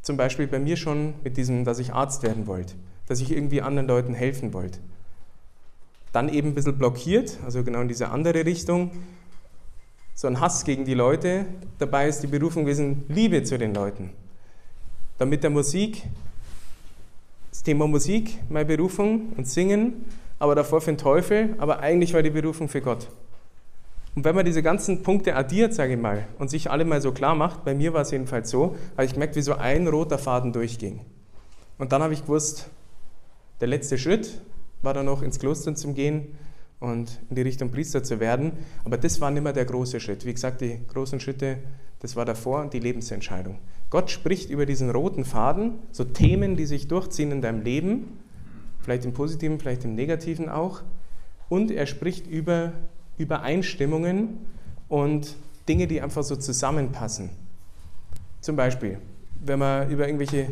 [0.00, 2.74] Zum Beispiel bei mir schon mit diesem, dass ich Arzt werden wollte,
[3.06, 4.80] dass ich irgendwie anderen Leuten helfen wollte.
[6.12, 8.90] Dann eben ein bisschen blockiert, also genau in diese andere Richtung,
[10.14, 11.46] so ein Hass gegen die Leute.
[11.78, 14.10] Dabei ist die Berufung gewesen, Liebe zu den Leuten.
[15.18, 16.02] Dann mit der Musik,
[17.50, 20.04] das Thema Musik, meine Berufung und Singen
[20.42, 23.06] aber davor für den Teufel, aber eigentlich war die Berufung für Gott.
[24.16, 27.12] Und wenn man diese ganzen Punkte addiert, sage ich mal, und sich alle mal so
[27.12, 30.18] klar macht, bei mir war es jedenfalls so, habe ich gemerkt, wie so ein roter
[30.18, 30.98] Faden durchging.
[31.78, 32.70] Und dann habe ich gewusst,
[33.60, 34.40] der letzte Schritt
[34.82, 36.36] war dann noch ins Kloster zu gehen
[36.80, 38.50] und in die Richtung Priester zu werden.
[38.84, 40.26] Aber das war nicht mehr der große Schritt.
[40.26, 41.58] Wie gesagt, die großen Schritte,
[42.00, 43.60] das war davor die Lebensentscheidung.
[43.90, 48.18] Gott spricht über diesen roten Faden, so Themen, die sich durchziehen in deinem Leben
[48.82, 50.82] vielleicht im Positiven, vielleicht im Negativen auch.
[51.48, 52.72] Und er spricht über
[53.18, 54.38] Übereinstimmungen
[54.88, 55.36] und
[55.68, 57.30] Dinge, die einfach so zusammenpassen.
[58.40, 58.98] Zum Beispiel,
[59.44, 60.48] wenn man über irgendwelche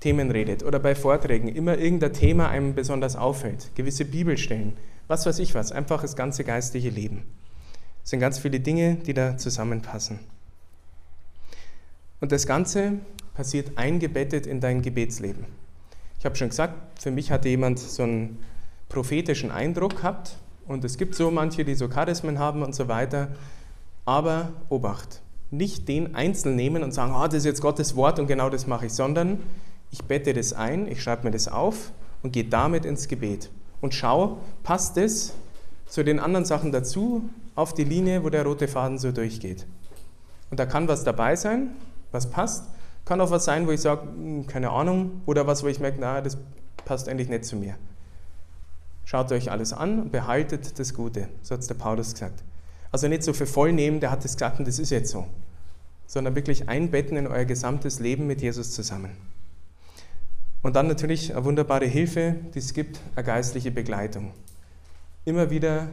[0.00, 4.74] Themen redet oder bei Vorträgen immer irgendein Thema einem besonders auffällt, gewisse Bibelstellen,
[5.06, 7.24] was weiß ich was, einfach das ganze geistliche Leben.
[8.04, 10.18] Es sind ganz viele Dinge, die da zusammenpassen.
[12.20, 12.94] Und das Ganze
[13.34, 15.44] passiert eingebettet in dein Gebetsleben.
[16.18, 18.38] Ich habe schon gesagt, für mich hatte jemand so einen
[18.88, 23.28] prophetischen Eindruck gehabt und es gibt so manche, die so Charismen haben und so weiter.
[24.04, 28.26] Aber Obacht, nicht den einzeln nehmen und sagen, oh, das ist jetzt Gottes Wort und
[28.26, 29.38] genau das mache ich, sondern
[29.90, 31.92] ich bette das ein, ich schreibe mir das auf
[32.22, 33.50] und gehe damit ins Gebet
[33.80, 35.34] und schau, passt das
[35.86, 39.66] zu den anderen Sachen dazu auf die Linie, wo der rote Faden so durchgeht.
[40.50, 41.70] Und da kann was dabei sein,
[42.12, 42.64] was passt,
[43.08, 45.96] kann auch was sein, wo ich sage, hm, keine Ahnung, oder was, wo ich merke,
[45.98, 46.36] na, das
[46.84, 47.74] passt eigentlich nicht zu mir.
[49.06, 52.44] Schaut euch alles an und behaltet das Gute, so hat es der Paulus gesagt.
[52.92, 55.26] Also nicht so für voll nehmen, der hat es gesagt und das ist jetzt so,
[56.06, 59.16] sondern wirklich einbetten in euer gesamtes Leben mit Jesus zusammen.
[60.62, 64.32] Und dann natürlich eine wunderbare Hilfe, die es gibt, eine geistliche Begleitung.
[65.24, 65.88] Immer wieder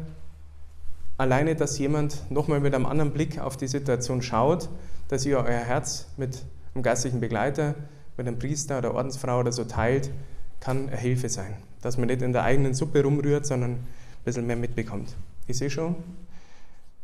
[1.18, 4.68] alleine, dass jemand nochmal mit einem anderen Blick auf die Situation schaut,
[5.08, 6.44] dass ihr euer Herz mit
[6.76, 7.74] einem geistlichen Begleiter,
[8.18, 10.12] mit einem Priester oder Ordensfrau oder so teilt,
[10.60, 11.56] kann eine Hilfe sein.
[11.82, 13.88] Dass man nicht in der eigenen Suppe rumrührt, sondern ein
[14.24, 15.16] bisschen mehr mitbekommt.
[15.48, 15.96] Ich sehe schon,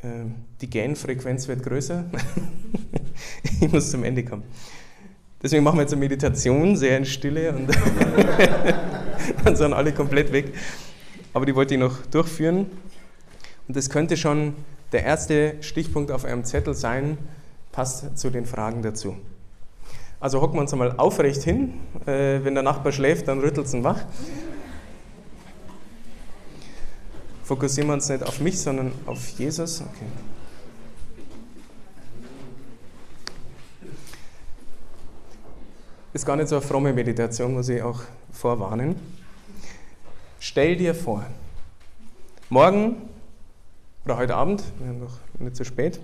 [0.03, 2.05] ähm, die Genfrequenz wird größer.
[3.61, 4.43] ich muss zum Ende kommen.
[5.41, 7.67] Deswegen machen wir jetzt eine Meditation, sehr in Stille und
[9.43, 10.53] dann sind alle komplett weg.
[11.33, 12.67] Aber die wollte ich noch durchführen.
[13.67, 14.53] Und das könnte schon
[14.91, 17.17] der erste Stichpunkt auf eurem Zettel sein,
[17.71, 19.15] passt zu den Fragen dazu.
[20.21, 21.73] Also hocken wir uns einmal aufrecht hin.
[22.05, 24.05] Äh, wenn der Nachbar schläft, dann rüttelt es ihn wach.
[27.51, 29.81] fokussieren wir uns nicht auf mich, sondern auf Jesus.
[29.81, 30.05] Okay.
[36.13, 38.95] Ist gar nicht so eine fromme Meditation, muss ich auch vorwarnen.
[40.39, 41.25] Stell dir vor,
[42.49, 43.09] morgen
[44.05, 45.99] oder heute Abend, wir haben noch nicht so spät,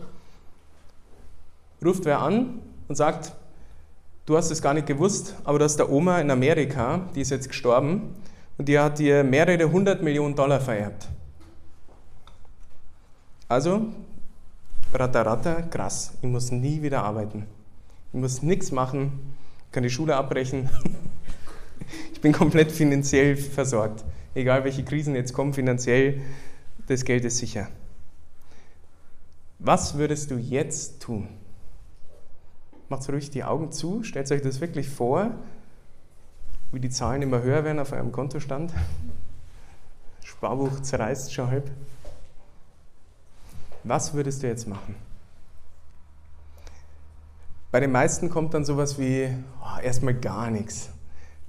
[1.81, 2.59] ruft wer an
[2.89, 3.31] und sagt,
[4.27, 7.31] du hast es gar nicht gewusst, aber du hast der Oma in Amerika, die ist
[7.31, 8.13] jetzt gestorben,
[8.57, 11.07] und die hat dir mehrere hundert Millionen Dollar vererbt.
[13.47, 13.87] Also,
[14.93, 17.45] ratter, ratter, krass, ich muss nie wieder arbeiten.
[18.11, 19.35] Ich muss nichts machen,
[19.71, 20.69] kann die Schule abbrechen.
[22.13, 24.03] ich bin komplett finanziell versorgt.
[24.35, 26.21] Egal welche Krisen jetzt kommen, finanziell,
[26.87, 27.69] das Geld ist sicher.
[29.59, 31.27] Was würdest du jetzt tun?
[32.89, 35.31] Macht ruhig die Augen zu, stellt euch das wirklich vor,
[36.71, 38.73] wie die Zahlen immer höher werden auf eurem Kontostand.
[40.23, 41.71] Sparbuch zerreißt schon halb.
[43.83, 44.95] Was würdest du jetzt machen?
[47.71, 49.29] Bei den meisten kommt dann sowas wie
[49.61, 50.89] oh, erstmal gar nichts.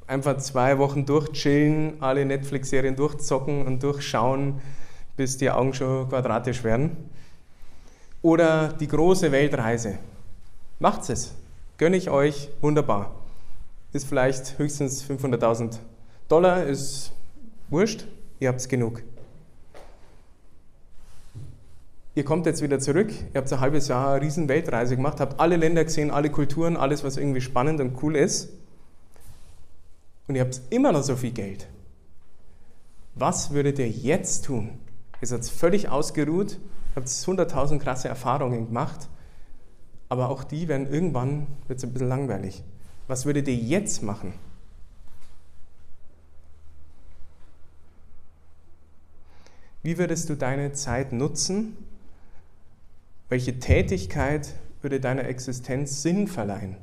[0.07, 4.61] Einfach zwei Wochen durchchillen, alle Netflix-Serien durchzocken und durchschauen,
[5.17, 6.97] bis die Augen schon quadratisch werden.
[8.23, 9.99] Oder die große Weltreise.
[10.81, 11.35] Macht es.
[11.77, 13.15] Gönne ich euch, wunderbar.
[13.93, 15.79] Ist vielleicht höchstens 500.000
[16.29, 17.13] Dollar, ist
[17.69, 18.07] wurscht,
[18.39, 19.03] ihr habt es genug.
[22.15, 25.41] Ihr kommt jetzt wieder zurück, ihr habt ein halbes Jahr eine riesen Weltreise gemacht, habt
[25.41, 28.51] alle Länder gesehen, alle Kulturen, alles, was irgendwie spannend und cool ist.
[30.27, 31.67] Und ihr habt immer noch so viel Geld.
[33.15, 34.79] Was würdet ihr jetzt tun?
[35.21, 36.59] Ihr seid völlig ausgeruht,
[36.95, 39.09] habt 100.000 krasse Erfahrungen gemacht,
[40.09, 42.63] aber auch die werden irgendwann, wird ein bisschen langweilig.
[43.07, 44.33] Was würdet ihr jetzt machen?
[49.83, 51.77] Wie würdest du deine Zeit nutzen,
[53.29, 56.77] welche Tätigkeit würde deiner Existenz Sinn verleihen?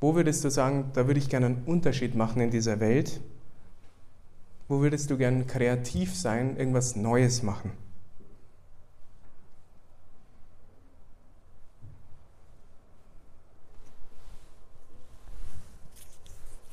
[0.00, 3.20] Wo würdest du sagen, da würde ich gerne einen Unterschied machen in dieser Welt?
[4.68, 7.72] Wo würdest du gerne kreativ sein, irgendwas Neues machen?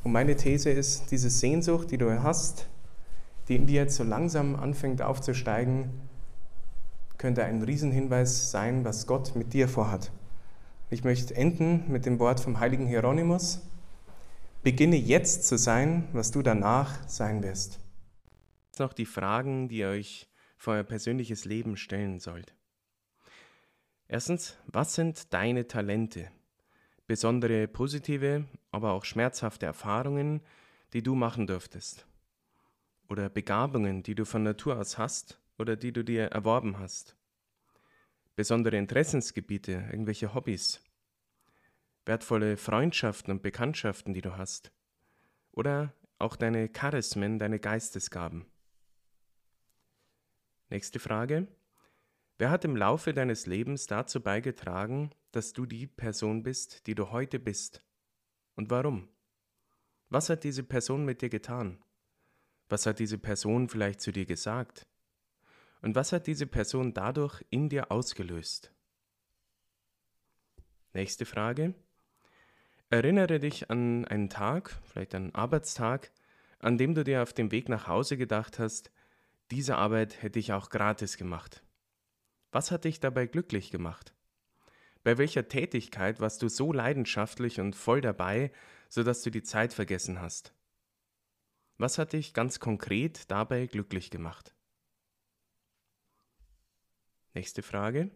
[0.06, 2.68] Und meine These ist, diese Sehnsucht, die du hast,
[3.47, 5.89] die in dir jetzt so langsam anfängt aufzusteigen,
[7.18, 10.12] könnte ein Riesenhinweis sein, was Gott mit dir vorhat.
[10.91, 13.64] Ich möchte enden mit dem Wort vom heiligen Hieronymus.
[14.62, 17.80] Beginne jetzt zu sein, was du danach sein wirst.
[18.68, 22.53] Jetzt noch die Fragen, die ihr euch für euer persönliches Leben stellen sollt.
[24.08, 26.28] Erstens, was sind deine Talente?
[27.08, 30.41] Besondere positive, aber auch schmerzhafte Erfahrungen,
[30.93, 32.08] die du machen dürftest.
[33.10, 37.16] Oder Begabungen, die du von Natur aus hast oder die du dir erworben hast.
[38.36, 40.82] Besondere Interessensgebiete, irgendwelche Hobbys.
[42.06, 44.72] Wertvolle Freundschaften und Bekanntschaften, die du hast.
[45.51, 48.45] Oder auch deine Charismen, deine Geistesgaben.
[50.70, 51.47] Nächste Frage.
[52.38, 57.12] Wer hat im Laufe deines Lebens dazu beigetragen, dass du die Person bist, die du
[57.12, 57.82] heute bist?
[58.56, 59.08] Und warum?
[60.10, 61.82] Was hat diese Person mit dir getan?
[62.68, 64.86] Was hat diese Person vielleicht zu dir gesagt?
[65.82, 68.72] Und was hat diese Person dadurch in dir ausgelöst?
[70.94, 71.74] Nächste Frage.
[72.90, 76.12] Erinnere dich an einen Tag, vielleicht einen Arbeitstag,
[76.60, 78.92] an dem du dir auf dem Weg nach Hause gedacht hast,
[79.52, 81.62] diese Arbeit hätte ich auch gratis gemacht.
[82.56, 84.16] Was hat dich dabei glücklich gemacht?
[85.03, 88.49] Bei welcher Tätigkeit warst du so leidenschaftlich und voll dabei,
[88.88, 90.53] sodass du die Zeit vergessen hast?
[91.78, 94.56] Was hat dich ganz konkret dabei glücklich gemacht?
[97.34, 98.10] Nächste Frage.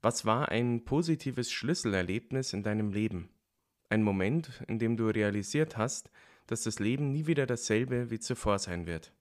[0.00, 3.30] Was war ein positives Schlüsselerlebnis in deinem Leben?
[3.88, 6.08] Ein Moment, in dem du realisiert hast,
[6.46, 9.12] dass das Leben nie wieder dasselbe wie zuvor sein wird.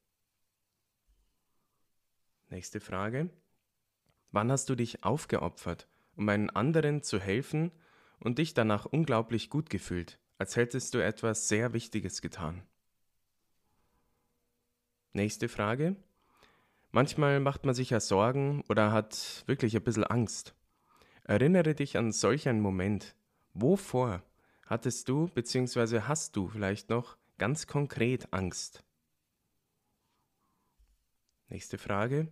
[2.51, 3.31] Nächste Frage.
[4.33, 7.71] Wann hast du dich aufgeopfert, um einen anderen zu helfen
[8.19, 12.63] und dich danach unglaublich gut gefühlt, als hättest du etwas sehr Wichtiges getan?
[15.13, 15.95] Nächste Frage.
[16.91, 20.55] Manchmal macht man sich ja Sorgen oder hat wirklich ein bisschen Angst.
[21.25, 23.15] Erinnere dich an solch einen Moment.
[23.53, 24.23] Wovor
[24.65, 26.01] hattest du bzw.
[26.01, 28.83] hast du vielleicht noch ganz konkret Angst?
[31.49, 32.29] Nächste Frage.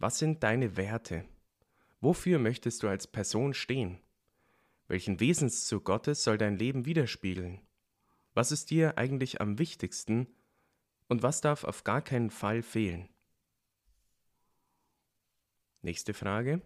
[0.00, 1.24] Was sind deine Werte?
[2.00, 3.98] Wofür möchtest du als Person stehen?
[4.86, 7.60] Welchen Wesenszug Gottes soll dein Leben widerspiegeln?
[8.32, 10.28] Was ist dir eigentlich am wichtigsten
[11.08, 13.08] und was darf auf gar keinen Fall fehlen?
[15.82, 16.62] Nächste Frage.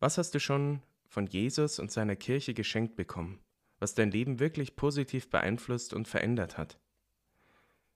[0.00, 3.38] Was hast du schon von Jesus und seiner Kirche geschenkt bekommen,
[3.78, 6.78] was dein Leben wirklich positiv beeinflusst und verändert hat?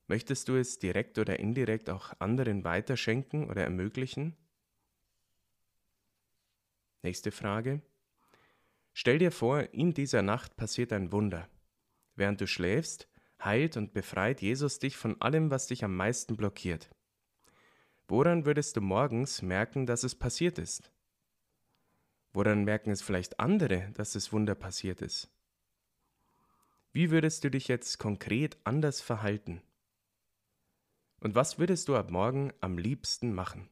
[0.09, 4.37] Möchtest du es direkt oder indirekt auch anderen weiterschenken oder ermöglichen?
[7.03, 7.83] Nächste Frage.
[8.93, 11.49] Stell dir vor, in dieser Nacht passiert ein Wunder.
[12.15, 13.09] Während du schläfst,
[13.45, 16.89] heilt und befreit Jesus dich von allem, was dich am meisten blockiert.
[18.09, 20.93] Woran würdest du morgens merken, dass es passiert ist?
[22.33, 25.31] Woran merken es vielleicht andere, dass das Wunder passiert ist?
[26.93, 29.61] Wie würdest du dich jetzt konkret anders verhalten?
[31.21, 33.69] Und was würdest du ab morgen am liebsten machen?